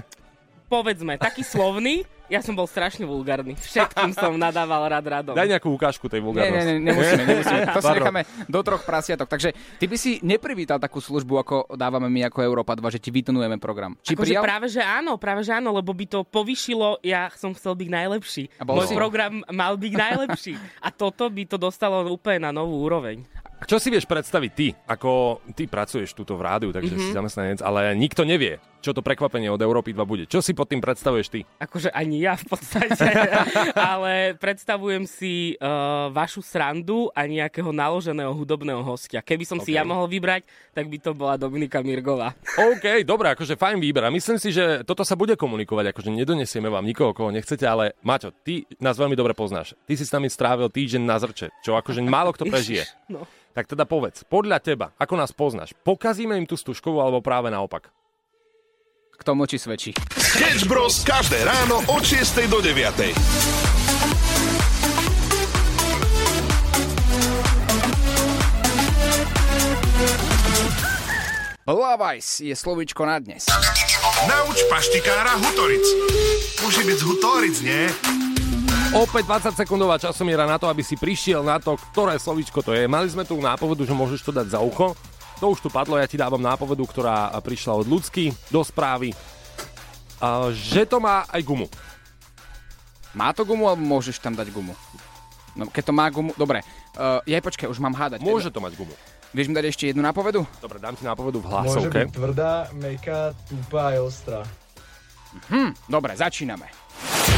Povedzme, 0.74 1.14
taký 1.16 1.46
slovný, 1.46 2.02
ja 2.26 2.40
som 2.40 2.52
bol 2.52 2.66
strašne 2.66 3.06
vulgárny. 3.06 3.54
Všetkým 3.54 4.10
som 4.12 4.34
nadával 4.36 4.90
rád 4.90 5.06
radom. 5.06 5.34
Daj 5.34 5.46
nejakú 5.48 5.70
ukážku 5.70 6.08
tej 6.08 6.18
Nie, 6.18 6.26
vulgárnosti. 6.26 6.66
nie, 6.66 6.74
nie, 6.74 6.86
nemusíme, 6.90 7.24
nemusíme. 7.24 7.62
To 7.68 7.80
si 7.80 7.92
necháme 7.94 8.22
do 8.48 8.60
troch 8.60 8.82
prasiatok. 8.82 9.28
Takže 9.28 9.50
ty 9.78 9.86
by 9.86 9.94
si 9.96 10.18
neprivítal 10.22 10.82
takú 10.82 10.98
službu, 10.98 11.34
ako 11.38 11.56
dávame 11.72 12.10
my 12.10 12.26
ako 12.26 12.42
Európa 12.42 12.74
2, 12.74 12.90
že 12.90 13.00
ti 13.00 13.14
vytunujeme 13.14 13.62
program. 13.62 13.94
Či 14.00 14.18
Akože 14.18 14.34
prijal? 14.34 14.42
práve, 14.42 14.66
že 14.68 14.82
áno, 14.82 15.14
práve, 15.16 15.42
že 15.42 15.54
áno, 15.54 15.70
lebo 15.72 15.94
by 15.94 16.06
to 16.08 16.20
povyšilo, 16.24 16.98
ja 17.02 17.30
som 17.32 17.54
chcel 17.54 17.76
byť 17.76 17.90
najlepší. 17.92 18.44
Môj 18.66 18.90
si? 18.90 18.96
program 18.96 19.46
mal 19.48 19.78
byť 19.78 19.94
najlepší. 19.94 20.54
A 20.82 20.90
toto 20.90 21.30
by 21.30 21.46
to 21.46 21.62
dostalo 21.62 22.02
úplne 22.08 22.44
na 22.44 22.52
novú 22.52 22.82
úroveň. 22.82 23.22
Čo 23.64 23.78
si 23.78 23.88
vieš 23.88 24.04
predstaviť 24.04 24.52
ty? 24.52 24.74
Ako 24.90 25.40
ty 25.54 25.64
pracuješ 25.66 26.12
tuto 26.12 26.34
v 26.34 26.42
rádiu, 26.42 26.74
takže 26.74 26.92
Mhm. 26.92 27.00
si 27.00 27.10
zamestnanec, 27.12 27.60
ale 27.62 27.94
nikto 27.94 28.24
nevie, 28.24 28.58
čo 28.84 28.92
to 28.92 29.00
prekvapenie 29.00 29.48
od 29.48 29.64
Európy 29.64 29.96
2 29.96 30.04
bude. 30.04 30.24
Čo 30.28 30.44
si 30.44 30.52
pod 30.52 30.68
tým 30.68 30.84
predstavuješ 30.84 31.28
ty? 31.32 31.40
Akože 31.64 31.88
ani 31.96 32.28
ja 32.28 32.36
v 32.36 32.52
podstate, 32.52 33.08
ale 33.96 34.36
predstavujem 34.36 35.08
si 35.08 35.56
uh, 35.56 36.12
vašu 36.12 36.44
srandu 36.44 37.08
a 37.16 37.24
nejakého 37.24 37.72
naloženého 37.72 38.36
hudobného 38.36 38.84
hostia. 38.84 39.24
Keby 39.24 39.48
som 39.48 39.64
si 39.64 39.72
OK. 39.72 39.78
ja 39.80 39.88
mohol 39.88 40.12
vybrať, 40.12 40.44
tak 40.76 40.92
by 40.92 40.98
to 41.00 41.16
bola 41.16 41.40
Dominika 41.40 41.80
Mirgová. 41.80 42.36
OK, 42.60 43.08
dobré, 43.08 43.32
akože 43.32 43.56
fajn 43.56 43.80
výber. 43.80 44.04
A 44.04 44.12
myslím 44.12 44.36
si, 44.36 44.52
že 44.52 44.84
toto 44.84 45.08
sa 45.08 45.16
bude 45.16 45.40
komunikovať, 45.40 45.96
akože 45.96 46.12
nedonesieme 46.12 46.68
vám 46.68 46.84
nikoho, 46.84 47.16
koho 47.16 47.32
nechcete, 47.32 47.64
ale 47.64 47.96
Maťo, 48.04 48.36
ty 48.44 48.68
nás 48.84 49.00
veľmi 49.00 49.16
dobre 49.16 49.32
poznáš. 49.32 49.80
Ty 49.88 49.94
si 49.96 50.04
s 50.04 50.12
nami 50.12 50.28
strávil 50.28 50.68
týždeň 50.68 51.04
na 51.08 51.16
zrče, 51.16 51.56
čo 51.64 51.80
akože 51.80 52.04
málo 52.04 52.36
kto 52.36 52.44
prežije. 52.52 52.84
No. 53.08 53.24
Tak 53.54 53.70
teda 53.70 53.86
povedz, 53.86 54.26
podľa 54.26 54.58
teba, 54.58 54.98
ako 54.98 55.14
nás 55.14 55.30
poznáš, 55.30 55.78
pokazíme 55.86 56.34
im 56.34 56.50
tú 56.50 56.58
stužkovú 56.58 56.98
alebo 56.98 57.22
práve 57.22 57.54
naopak? 57.54 57.94
K 59.14 59.22
tomu, 59.22 59.46
či 59.46 59.62
svedčí. 59.62 59.92
Sketch 60.18 60.66
Bros. 60.66 61.06
každé 61.06 61.46
ráno 61.46 61.86
od 61.88 62.02
6 62.02 62.50
do 62.50 62.60
9. 62.60 63.14
Blavajs 71.64 72.42
je 72.42 72.56
slovíčko 72.58 73.06
na 73.06 73.22
dnes. 73.22 73.46
Nauč 74.26 74.66
paštikára 74.68 75.38
Hutoric. 75.38 75.86
Môže 76.66 76.82
byť 76.82 76.98
z 76.98 77.04
Hutoric, 77.06 77.56
nie? 77.62 77.86
Opäť 78.98 79.54
20 79.54 79.62
sekundová 79.62 80.02
časomiera 80.02 80.50
na 80.50 80.58
to, 80.58 80.68
aby 80.68 80.82
si 80.82 80.98
prišiel 80.98 81.46
na 81.46 81.62
to, 81.62 81.78
ktoré 81.94 82.18
slovíčko 82.18 82.66
to 82.66 82.74
je. 82.74 82.90
Mali 82.90 83.08
sme 83.08 83.24
tu 83.24 83.38
nápovedu, 83.38 83.86
že 83.86 83.94
môžeš 83.94 84.26
to 84.26 84.32
dať 84.34 84.54
za 84.54 84.60
ucho. 84.60 84.98
To 85.44 85.52
už 85.52 85.60
tu 85.60 85.68
padlo, 85.68 86.00
ja 86.00 86.08
ti 86.08 86.16
dávam 86.16 86.40
nápovedu, 86.40 86.88
ktorá 86.88 87.28
prišla 87.44 87.84
od 87.84 87.92
ľudsky 87.92 88.32
do 88.48 88.64
správy. 88.64 89.12
Že 90.56 90.88
to 90.88 91.04
má 91.04 91.28
aj 91.28 91.44
gumu. 91.44 91.68
Má 93.12 93.36
to 93.36 93.44
gumu, 93.44 93.68
alebo 93.68 93.84
môžeš 93.84 94.24
tam 94.24 94.40
dať 94.40 94.56
gumu? 94.56 94.72
No, 95.60 95.68
keď 95.68 95.92
to 95.92 95.94
má 95.94 96.08
gumu... 96.08 96.32
Dobre, 96.40 96.64
uh, 96.96 97.20
ja 97.28 97.44
počkaj, 97.44 97.68
už 97.68 97.84
mám 97.84 97.92
hádať. 97.92 98.24
Môže 98.24 98.56
to 98.56 98.64
mať 98.64 98.80
gumu. 98.80 98.96
Vieš 99.36 99.52
mi 99.52 99.54
dať 99.60 99.66
ešte 99.68 99.84
jednu 99.92 100.00
nápovedu? 100.00 100.48
Dobre, 100.64 100.80
dám 100.80 100.96
ti 100.96 101.04
nápovedu 101.04 101.44
v 101.44 101.52
Môže 101.52 101.52
hlasovke. 101.52 102.00
byť 102.08 102.16
tvrdá, 102.16 102.72
meká, 102.80 103.36
tupá 103.44 103.92
aj 103.92 104.00
ostrá. 104.00 104.40
Hm, 105.52 105.76
dobre, 105.92 106.16
začíname. 106.16 106.72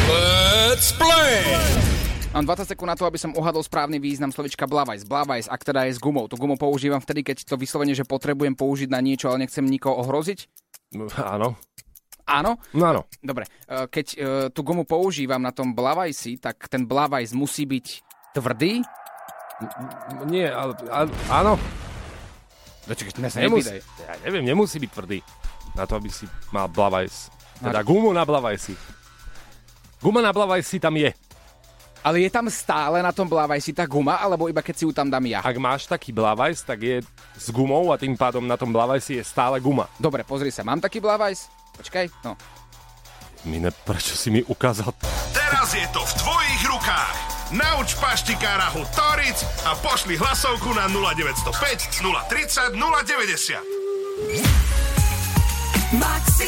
Let's 0.06 0.94
play! 0.94 2.05
Mám 2.36 2.52
20 2.52 2.67
sekúnd 2.67 2.91
na 2.91 3.00
to, 3.00 3.08
aby 3.08 3.15
som 3.15 3.32
uhadol 3.32 3.63
správny 3.63 3.95
význam 3.95 4.28
slovička 4.28 4.67
blavajs. 4.67 5.08
Blavajs, 5.08 5.48
ak 5.48 5.62
teda 5.63 5.88
je 5.88 5.95
s 5.95 6.04
gumou. 6.04 6.28
Tu 6.28 6.36
gumu 6.36 6.60
používam 6.60 7.00
vtedy, 7.00 7.24
keď 7.24 7.48
to 7.48 7.56
vyslovene, 7.56 7.95
že 7.95 8.04
potrebujem 8.04 8.60
použiť 8.60 8.91
na 8.91 9.00
niečo, 9.00 9.32
ale 9.32 9.48
nechcem 9.48 9.63
nikoho 9.63 10.04
ohroziť. 10.04 10.43
No, 11.00 11.08
Áno. 11.15 11.56
Áno? 12.28 12.60
No 12.76 12.84
áno. 12.91 13.02
Dobre, 13.24 13.48
e, 13.69 13.86
keď 13.88 14.06
e, 14.12 14.17
tú 14.52 14.67
gumu 14.67 14.84
používam 14.84 15.38
na 15.39 15.54
tom 15.56 15.71
blavajsi, 15.78 16.41
tak 16.41 16.67
ten 16.67 16.84
blavajs 16.84 17.32
musí 17.38 17.69
byť 17.69 17.86
tvrdý. 18.36 18.84
Nie, 20.28 20.52
ale, 20.52 20.74
ale 20.91 21.08
áno. 21.32 21.56
Počkaj, 22.89 23.15
dnes 23.15 23.32
Nemusí, 23.39 23.80
ja 23.80 24.13
neviem, 24.28 24.43
nemusí 24.43 24.76
byť 24.82 24.91
tvrdý. 24.91 25.24
Na 25.78 25.88
to, 25.88 26.02
aby 26.02 26.10
si 26.12 26.28
mal 26.52 26.67
blavajs. 26.67 27.30
Teda 27.63 27.80
Na- 27.80 27.86
gumu 27.86 28.10
na 28.12 28.28
blavajsi. 28.28 28.76
Guma 30.04 30.19
na 30.19 30.36
blavajsi 30.36 30.82
tam 30.84 31.00
je. 31.00 31.13
Ale 32.06 32.22
je 32.22 32.30
tam 32.30 32.46
stále 32.54 33.02
na 33.02 33.10
tom 33.10 33.26
blavajsi 33.26 33.74
tá 33.74 33.89
guma, 33.89 34.22
alebo 34.22 34.46
iba 34.46 34.62
keď 34.62 34.76
si 34.78 34.86
ju 34.86 34.94
tam 34.94 35.10
dám 35.10 35.26
ja? 35.26 35.41
Ak 35.41 35.58
máš 35.58 35.89
taký 35.89 36.13
blavajs, 36.13 36.62
tak 36.62 36.86
je 36.86 37.02
s 37.34 37.50
gumou 37.50 37.89
a 37.89 37.98
tým 37.98 38.13
pádom 38.13 38.46
na 38.46 38.54
tom 38.54 38.70
blavajsi 38.70 39.18
je 39.18 39.24
stále 39.26 39.58
guma. 39.58 39.89
Dobre, 39.98 40.22
pozri 40.22 40.54
sa, 40.54 40.62
mám 40.62 40.78
taký 40.78 41.02
blavajs? 41.02 41.50
Počkaj, 41.82 42.06
no. 42.22 42.38
Mine, 43.50 43.74
prečo 43.74 44.13
si 44.13 44.30
mi 44.30 44.46
ukázal? 44.46 44.94
Teraz 45.34 45.74
je 45.74 45.82
to 45.89 46.06
v 46.06 46.13
tvojich 46.22 46.62
rukách. 46.70 47.18
Nauč 47.58 47.98
paštikára 47.98 48.70
Hu 48.78 48.86
Toric 48.94 49.41
a 49.65 49.74
pošli 49.74 50.13
hlasovku 50.18 50.78
na 50.78 50.86
0905 50.86 52.06
030 52.06 52.74
090. 52.78 53.58
Maximum 55.98 56.44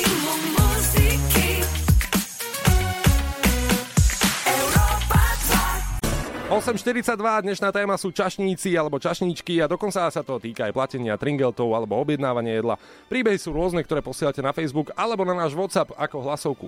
8.42, 6.48 7.20
dnešná 7.44 7.76
téma 7.76 8.00
sú 8.00 8.08
čašníci 8.08 8.72
alebo 8.80 9.04
čašníčky 9.04 9.60
a 9.60 9.68
dokonca 9.68 10.08
sa 10.08 10.24
to 10.24 10.40
týka 10.40 10.64
aj 10.64 10.72
platenia 10.72 11.20
tringeltov 11.20 11.68
alebo 11.76 12.00
objednávania 12.00 12.64
jedla. 12.64 12.80
Príbehy 13.12 13.36
sú 13.36 13.52
rôzne, 13.52 13.84
ktoré 13.84 14.00
posielate 14.00 14.40
na 14.40 14.56
Facebook 14.56 14.96
alebo 14.96 15.28
na 15.28 15.36
náš 15.36 15.52
WhatsApp 15.60 15.92
ako 16.00 16.24
hlasovku. 16.24 16.68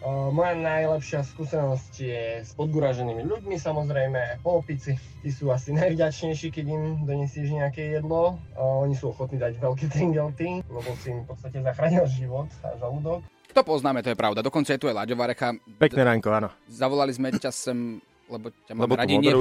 O, 0.00 0.32
moja 0.32 0.56
najlepšia 0.56 1.28
skúsenosť 1.28 1.92
je 1.92 2.24
s 2.40 2.56
podguraženými 2.56 3.20
ľuďmi, 3.20 3.60
samozrejme 3.60 4.40
po 4.40 4.64
opici. 4.64 4.96
Tí 5.20 5.28
sú 5.28 5.52
asi 5.52 5.76
najvďačnejší, 5.76 6.48
keď 6.48 6.64
im 6.64 7.04
donesieš 7.04 7.52
nejaké 7.52 8.00
jedlo. 8.00 8.40
O, 8.56 8.80
oni 8.80 8.96
sú 8.96 9.12
ochotní 9.12 9.36
dať 9.36 9.60
veľké 9.60 9.92
tringelty, 9.92 10.64
lebo 10.72 10.88
si 11.04 11.12
im 11.12 11.20
v 11.20 11.36
podstate 11.36 11.60
zachránil 11.60 12.08
život 12.08 12.48
a 12.64 12.72
žalúdok. 12.80 13.20
To 13.52 13.60
poznáme, 13.60 14.00
to 14.00 14.12
je 14.12 14.20
pravda. 14.20 14.40
Dokonca 14.40 14.72
je 14.72 14.80
tu 14.80 14.88
aj 14.88 15.04
Láďo 15.04 15.16
Varecha. 15.16 15.52
Pekné 15.80 16.00
ránko, 16.00 16.28
áno. 16.32 16.48
Zavolali 16.68 17.12
sme 17.12 17.32
ťa 17.32 17.48
sem, 17.48 18.04
lebo 18.26 18.50
ťa 18.50 18.72
máme 18.72 18.82
Lebo 18.82 18.94
radi. 18.96 19.14
Nie, 19.14 19.30
nie, 19.30 19.34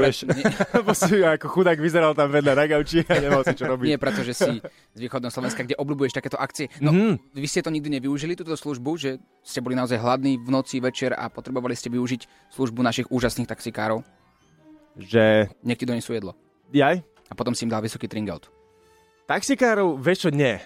Lebo 0.77 0.91
si 0.91 1.17
ako 1.19 1.47
chudák 1.49 1.75
vyzeral 1.75 2.13
tam 2.13 2.29
vedľa 2.29 2.53
na 2.53 2.65
gauči 2.65 3.01
a 3.01 3.17
nemal 3.17 3.41
si 3.41 3.53
čo 3.53 3.65
robiť. 3.65 3.87
nie 3.87 3.97
preto, 3.97 4.21
že 4.21 4.31
si 4.31 4.61
z 4.91 4.99
východného 4.99 5.29
Slovenska, 5.29 5.61
kde 5.61 5.73
obľúbuješ 5.75 6.13
takéto 6.13 6.37
akcie. 6.37 6.69
No, 6.77 6.89
Mhm. 6.89 7.33
vy 7.33 7.45
ste 7.45 7.59
to 7.59 7.69
nikdy 7.69 7.89
nevyužili, 7.91 8.33
túto 8.33 8.53
službu, 8.53 8.91
že 8.95 9.09
ste 9.41 9.59
boli 9.59 9.73
naozaj 9.73 9.97
hladní 9.97 10.37
v 10.37 10.47
noci, 10.47 10.77
večer 10.77 11.11
a 11.11 11.27
potrebovali 11.27 11.73
ste 11.73 11.89
využiť 11.89 12.51
službu 12.51 12.79
našich 12.79 13.07
úžasných 13.09 13.47
taxikárov? 13.47 14.05
Že... 14.95 15.49
Nech 15.61 15.75
ti 15.75 15.83
donesú 15.83 16.13
jedlo. 16.13 16.37
Jaj? 16.69 17.01
A 17.25 17.33
potom 17.33 17.51
si 17.51 17.65
im 17.65 17.69
dal 17.69 17.81
vysoký 17.81 18.05
tringelt. 18.05 18.47
Taxikárov, 19.25 19.97
vieš 19.97 20.19
čo, 20.19 20.29
nie. 20.29 20.61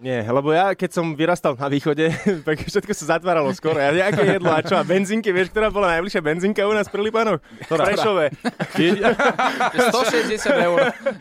Nie, 0.00 0.24
lebo 0.24 0.48
ja, 0.48 0.72
keď 0.72 0.96
som 0.96 1.12
vyrastal 1.12 1.52
na 1.60 1.68
východe, 1.68 2.08
tak 2.48 2.64
všetko 2.64 2.88
sa 2.96 3.16
zatváralo 3.16 3.52
skoro. 3.52 3.76
Ja 3.76 3.92
nejaké 3.92 4.40
jedlo 4.40 4.48
a 4.48 4.64
čo? 4.64 4.80
A 4.80 4.84
benzínky, 4.84 5.28
vieš, 5.28 5.52
ktorá 5.52 5.68
bola 5.68 5.92
najbližšia 6.00 6.24
benzínka 6.24 6.64
u 6.64 6.72
nás 6.72 6.88
pri 6.88 7.04
Lipanoch? 7.04 7.44
Ktorá? 7.68 7.84
Prešové. 7.84 8.32
160 8.72 10.40
eur 10.56 10.78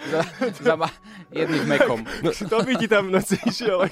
za, 0.07 0.21
za 0.63 0.73
ma, 0.79 0.87
jedným 1.27 1.67
mekom. 1.67 2.07
No, 2.23 2.31
to 2.31 2.63
by 2.63 2.73
ti 2.79 2.87
tam 2.87 3.11
v 3.11 3.19
noci 3.19 3.35
išiel. 3.43 3.83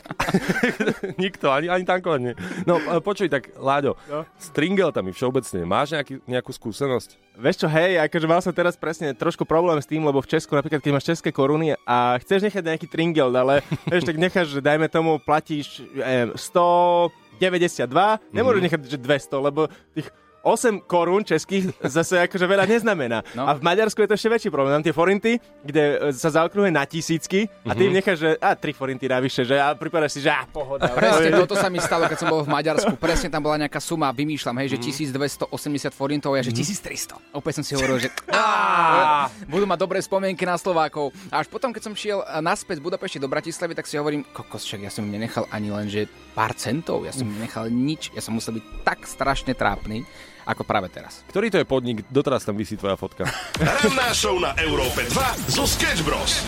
Nikto, 1.24 1.52
ani, 1.52 1.68
ani 1.68 1.84
tankovať 1.84 2.20
nie. 2.24 2.34
No 2.64 2.80
e, 2.80 3.04
počuj, 3.04 3.28
tak 3.28 3.52
Láďo, 3.60 4.00
No. 4.08 4.24
s 4.40 4.48
tringeltami 4.56 5.12
všeobecne, 5.12 5.68
máš 5.68 6.00
nejaký, 6.00 6.24
nejakú 6.24 6.56
skúsenosť? 6.56 7.27
Vieš 7.38 7.62
čo, 7.62 7.68
hej, 7.70 8.02
akože 8.02 8.26
mal 8.26 8.42
som 8.42 8.50
teraz 8.50 8.74
presne 8.74 9.14
trošku 9.14 9.46
problém 9.46 9.78
s 9.78 9.86
tým, 9.86 10.02
lebo 10.02 10.26
v 10.26 10.26
Česku 10.26 10.58
napríklad, 10.58 10.82
keď 10.82 10.90
máš 10.90 11.06
české 11.06 11.30
koruny 11.30 11.78
a 11.86 12.18
chceš 12.18 12.50
nechať 12.50 12.66
nejaký 12.66 12.90
tringel, 12.90 13.30
ale 13.30 13.62
vieš, 13.94 14.10
tak 14.10 14.18
necháš, 14.18 14.58
že 14.58 14.58
dajme 14.58 14.90
tomu, 14.90 15.22
platíš 15.22 15.86
eh, 16.02 16.34
192, 16.34 18.34
nemôžeš 18.34 18.62
nechať, 18.66 18.80
že 18.90 18.98
200, 18.98 19.38
lebo 19.38 19.70
tých 19.94 20.10
8 20.40 20.54
korún 20.82 21.22
českých 21.22 21.70
zase 21.98 22.20
akože 22.22 22.44
veľa 22.44 22.66
neznamená. 22.66 23.22
No. 23.32 23.44
A 23.44 23.54
v 23.54 23.62
Maďarsku 23.62 24.00
je 24.00 24.08
to 24.08 24.16
ešte 24.16 24.30
väčší 24.30 24.50
problém. 24.50 24.74
Tam 24.74 24.82
tie 24.82 24.92
forinty, 24.92 25.32
kde 25.60 25.84
e, 26.02 26.16
sa 26.16 26.32
zaokrúhuje 26.32 26.70
na 26.70 26.84
tisícky 26.84 27.50
a 27.62 27.72
ty 27.72 27.84
Mhm. 27.84 27.88
im 27.88 27.96
necháš, 27.96 28.18
že 28.18 28.30
a 28.38 28.52
3 28.52 28.72
forinty 28.72 29.06
navyše, 29.06 29.44
že 29.44 29.56
a 29.56 29.72
pripadáš 29.72 30.12
si, 30.14 30.22
že 30.22 30.30
a 30.30 30.44
pohoda. 30.44 30.88
Presne 30.90 31.36
toto 31.36 31.54
sa 31.54 31.68
mi 31.68 31.78
stalo, 31.78 32.06
keď 32.06 32.18
som 32.18 32.28
bol 32.28 32.42
v 32.42 32.50
Maďarsku. 32.50 32.96
Presne 32.96 33.28
tam 33.28 33.42
bola 33.42 33.60
nejaká 33.60 33.78
suma, 33.78 34.10
vymýšľam, 34.10 34.56
hej, 34.62 34.76
že 34.76 35.04
1280 35.04 35.48
forintov, 35.92 36.34
ja 36.34 36.42
že 36.42 36.52
1300. 36.52 37.16
A 37.16 37.20
Opäť 37.34 37.54
som 37.56 37.64
si 37.64 37.74
hovoril, 37.74 38.00
že 38.00 38.10
á, 38.32 39.28
budú 39.46 39.66
mať 39.66 39.78
dobré 39.78 40.00
spomienky 40.00 40.44
na 40.44 40.56
Slovákov. 40.56 41.12
A 41.28 41.40
až 41.40 41.48
potom, 41.48 41.70
keď 41.70 41.84
som 41.84 41.94
šiel 41.94 42.20
naspäť 42.40 42.80
z 42.80 42.86
Budapešti 42.86 43.18
do 43.18 43.28
Bratislavy, 43.28 43.74
tak 43.74 43.86
si 43.86 43.96
hovorím, 43.96 44.24
kokos, 44.26 44.64
však 44.64 44.82
ja 44.82 44.90
som 44.90 45.04
im 45.04 45.14
nenechal 45.14 45.46
ani 45.50 45.70
len, 45.70 45.86
že 45.86 46.06
pár 46.32 46.54
centov, 46.54 47.04
ja 47.04 47.12
som 47.12 47.24
im 47.24 47.36
nenechal 47.36 47.68
nič, 47.68 48.10
ja 48.12 48.20
som 48.20 48.32
musel 48.32 48.56
byť 48.56 48.66
tak 48.82 49.04
strašne 49.04 49.52
trápny, 49.52 50.06
ako 50.48 50.64
práve 50.64 50.88
teraz. 50.88 51.28
Ktorý 51.28 51.52
to 51.52 51.60
je 51.60 51.68
podnik? 51.68 52.08
Doteraz 52.08 52.48
tam 52.48 52.56
vysí 52.56 52.80
tvoja 52.80 52.96
fotka. 52.96 53.28
Ranná 53.60 54.16
show 54.16 54.40
na 54.40 54.56
Európe 54.64 55.04
2 55.12 55.52
zo 55.52 55.68
Sketch 55.68 56.02
Bros. 56.08 56.48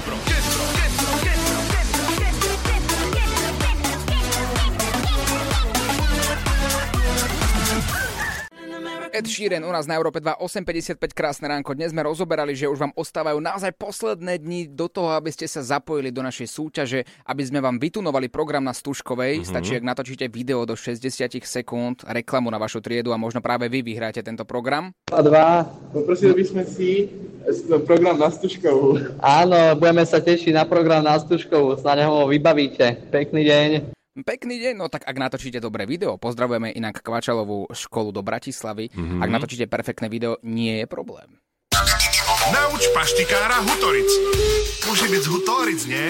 Ed 9.09 9.25
Sheeran 9.25 9.65
u 9.65 9.73
nás 9.73 9.89
na 9.89 9.97
Európe 9.97 10.21
2, 10.21 10.37
8.55, 10.37 11.17
krásne 11.17 11.49
ránko. 11.49 11.73
Dnes 11.73 11.89
sme 11.89 12.05
rozoberali, 12.05 12.53
že 12.53 12.69
už 12.69 12.77
vám 12.77 12.93
ostávajú 12.93 13.41
naozaj 13.41 13.73
posledné 13.73 14.37
dni 14.37 14.69
do 14.69 14.85
toho, 14.85 15.17
aby 15.17 15.33
ste 15.33 15.49
sa 15.49 15.65
zapojili 15.65 16.13
do 16.13 16.21
našej 16.21 16.45
súťaže, 16.45 17.01
aby 17.25 17.41
sme 17.41 17.57
vám 17.57 17.81
vytunovali 17.81 18.29
program 18.29 18.61
na 18.61 18.73
Stužkovej. 18.73 19.41
Mhm. 19.41 19.45
Stačí, 19.49 19.73
ak 19.75 19.85
natočíte 19.85 20.29
video 20.29 20.61
do 20.63 20.77
60 20.77 21.41
sekúnd, 21.41 22.05
reklamu 22.05 22.53
na 22.53 22.61
vašu 22.61 22.85
triedu 22.85 23.09
a 23.09 23.17
možno 23.17 23.41
práve 23.41 23.65
vy 23.65 23.81
vyhráte 23.81 24.21
tento 24.21 24.45
program. 24.45 24.93
A 25.09 25.25
dva. 25.25 25.65
Poprosili 25.89 26.37
by 26.37 26.45
sme 26.45 26.63
si 26.69 27.09
program 27.89 28.21
na 28.21 28.29
Stužkovú. 28.29 29.17
Áno, 29.19 29.73
budeme 29.73 30.05
sa 30.05 30.21
tešiť 30.21 30.53
na 30.53 30.69
program 30.69 31.01
na 31.01 31.17
Stužkovú, 31.17 31.81
sa 31.81 31.97
ho 31.97 32.29
vybavíte. 32.29 33.09
Pekný 33.09 33.41
deň. 33.41 33.98
Pekný 34.19 34.59
deň, 34.59 34.75
no 34.75 34.91
tak 34.91 35.07
ak 35.07 35.15
natočíte 35.15 35.63
dobré 35.63 35.87
video, 35.87 36.19
pozdravujeme 36.19 36.75
inak 36.75 36.99
Kvačalovú 36.99 37.71
školu 37.71 38.11
do 38.11 38.19
Bratislavy. 38.19 38.91
Mhm. 38.91 39.23
Ak 39.23 39.29
natočíte 39.31 39.69
perfektné 39.71 40.11
video, 40.11 40.35
nie 40.43 40.83
je 40.83 40.85
problém. 40.89 41.39
Nauč 42.49 42.89
paštikára 42.91 43.63
Hutoric. 43.63 44.09
Môže 44.87 45.05
byť 45.07 45.21
z 45.23 45.29
Hutoric, 45.29 45.81
nie? 45.87 46.07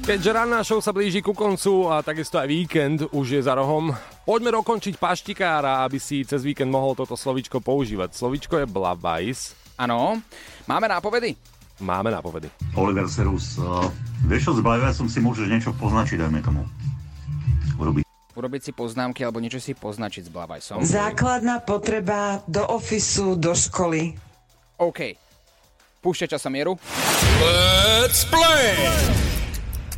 Keďže 0.00 0.30
ranná 0.32 0.64
show 0.64 0.80
sa 0.80 0.90
blíži 0.90 1.20
ku 1.20 1.36
koncu 1.36 1.86
a 1.92 2.00
takisto 2.02 2.40
aj 2.40 2.48
víkend 2.48 2.98
už 3.12 3.38
je 3.38 3.42
za 3.44 3.54
rohom, 3.54 3.92
poďme 4.24 4.56
dokončiť 4.56 4.96
paštikára, 4.96 5.84
aby 5.86 6.00
si 6.00 6.24
cez 6.24 6.40
víkend 6.42 6.72
mohol 6.72 6.96
toto 6.96 7.14
slovičko 7.14 7.60
používať. 7.62 8.16
Slovičko 8.16 8.64
je 8.64 8.66
blabajs. 8.66 9.54
Áno. 9.78 10.18
Máme 10.66 10.88
nápovedy? 10.88 11.36
Máme 11.78 12.10
nápovedy. 12.10 12.50
Oliver 12.74 13.06
Serus, 13.06 13.54
uh, 13.60 13.86
vieš 14.26 14.50
čo, 14.50 14.52
z 14.56 14.60
som 14.92 15.06
si 15.06 15.20
môžeš 15.22 15.46
niečo 15.46 15.70
poznačiť, 15.76 16.20
dajme 16.20 16.40
tomu. 16.42 16.64
Urobiť. 18.40 18.60
Si 18.60 18.72
poznámky 18.72 19.20
alebo 19.20 19.36
niečo 19.38 19.60
si 19.60 19.76
poznačiť 19.76 20.26
s 20.26 20.30
blavajsom. 20.32 20.80
Základná 20.80 21.60
potreba 21.60 22.40
do 22.48 22.64
ofisu, 22.64 23.36
do 23.36 23.52
školy. 23.52 24.16
OK. 24.80 25.12
Púšťa 26.00 26.32
časomieru. 26.32 26.80
Let's 27.38 28.24
play! 28.24 28.80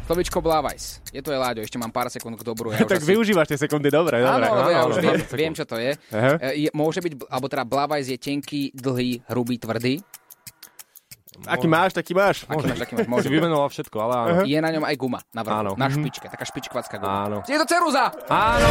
Slovičko 0.03 0.43
Blavajs. 0.43 0.99
Je 1.15 1.23
to 1.23 1.31
je 1.31 1.39
Láďo, 1.39 1.63
ešte 1.63 1.79
mám 1.79 1.89
pár 1.89 2.11
sekúnd 2.11 2.35
k 2.35 2.43
dobru. 2.43 2.75
Ja 2.75 2.83
tak 2.91 3.01
asi- 3.01 3.15
využívaš 3.15 3.55
tie 3.55 3.59
sekundy, 3.63 3.89
dobre, 3.89 4.19
dobre. 4.19 4.45
Áno, 4.45 4.59
lebo 4.59 4.71
ja 4.75 4.83
už 4.85 4.97
viem, 4.99 5.17
Áno. 5.17 5.37
viem, 5.39 5.53
čo 5.55 5.65
to 5.65 5.79
je. 5.79 5.95
Aha. 6.11 6.33
E, 6.43 6.67
je. 6.67 6.69
Môže 6.75 6.99
byť, 6.99 7.31
alebo 7.31 7.47
teda 7.47 7.63
Blavajs 7.63 8.11
je 8.11 8.19
tenký, 8.19 8.75
dlhý, 8.75 9.23
hrubý, 9.31 9.57
tvrdý. 9.57 10.03
Aký 11.43 11.67
máš, 11.67 11.91
taký 11.93 12.13
máš. 12.13 12.45
Aký 12.45 12.65
máš, 12.65 12.79
taký 12.79 12.95
máš, 12.95 13.07
môže. 13.07 13.27
Si 13.27 13.35
vymenoval 13.35 13.69
všetko, 13.69 13.97
ale 13.99 14.13
áno. 14.15 14.33
Je 14.45 14.57
na 14.57 14.71
ňom 14.71 14.85
aj 14.85 14.95
guma 14.95 15.21
na 15.31 15.41
vrchu, 15.41 15.59
Áno. 15.59 15.71
na 15.75 15.87
Mhm. 15.87 15.95
špičke, 15.95 16.27
taká 16.29 16.45
špičkovacká 16.45 16.97
guma. 16.97 17.17
Áno. 17.25 17.39
Je 17.43 17.57
to 17.57 17.67
ceruza! 17.67 18.13
Áno! 18.27 18.69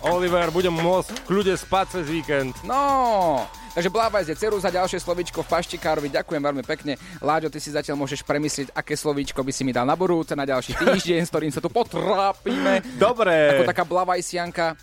Oliver, 0.10 0.50
budem 0.50 0.72
môcť 0.72 1.08
v 1.10 1.20
kľude 1.24 1.54
spať 1.54 1.86
cez 1.90 2.04
víkend. 2.06 2.52
No, 2.62 3.44
takže 3.72 3.88
Blávajs 3.88 4.28
je 4.28 4.36
ceruza, 4.36 4.68
ďalšie 4.68 4.98
slovíčko 4.98 5.40
v 5.40 5.48
paštikárovi. 5.48 6.08
Ďakujem 6.10 6.42
veľmi 6.42 6.62
pekne. 6.62 6.92
Láďo, 7.18 7.48
ty 7.48 7.56
si 7.56 7.70
zatiaľ 7.70 7.96
môžeš 7.96 8.20
premyslieť, 8.20 8.68
aké 8.70 8.94
slovíčko 8.94 9.40
by 9.40 9.50
si 9.50 9.62
mi 9.62 9.72
dal 9.72 9.84
na 9.84 9.94
budúce, 9.94 10.34
na 10.34 10.44
ďalší 10.44 10.76
týždeň, 10.76 11.20
s 11.22 11.30
ktorým 11.30 11.50
sa 11.50 11.58
tu 11.58 11.68
potrápime. 11.68 12.84
Dobre. 12.96 13.56
Ako 13.56 13.64
taká 13.66 13.84
Blavajsianka. 13.84 14.76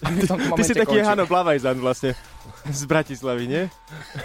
Ty 0.00 0.08
momente 0.34 0.64
si 0.64 0.74
taký 0.74 0.98
končíme. 0.98 1.06
Hano 1.06 1.24
Plavajzan 1.24 1.76
vlastne. 1.78 2.10
Z 2.78 2.84
Bratislavy, 2.86 3.44
nie? 3.48 3.62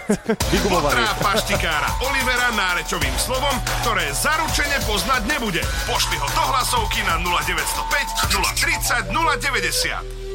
Potrá 0.72 1.08
paštikára 1.22 1.88
Olivera 2.04 2.52
nárečovým 2.54 3.14
slovom, 3.18 3.56
ktoré 3.82 4.10
zaručene 4.14 4.78
poznať 4.86 5.22
nebude. 5.26 5.62
Pošli 5.88 6.16
ho 6.20 6.28
do 6.30 6.44
hlasovky 6.54 7.00
na 7.06 7.18
0905 7.22 8.30
030 9.08 9.10
090. 9.10 10.27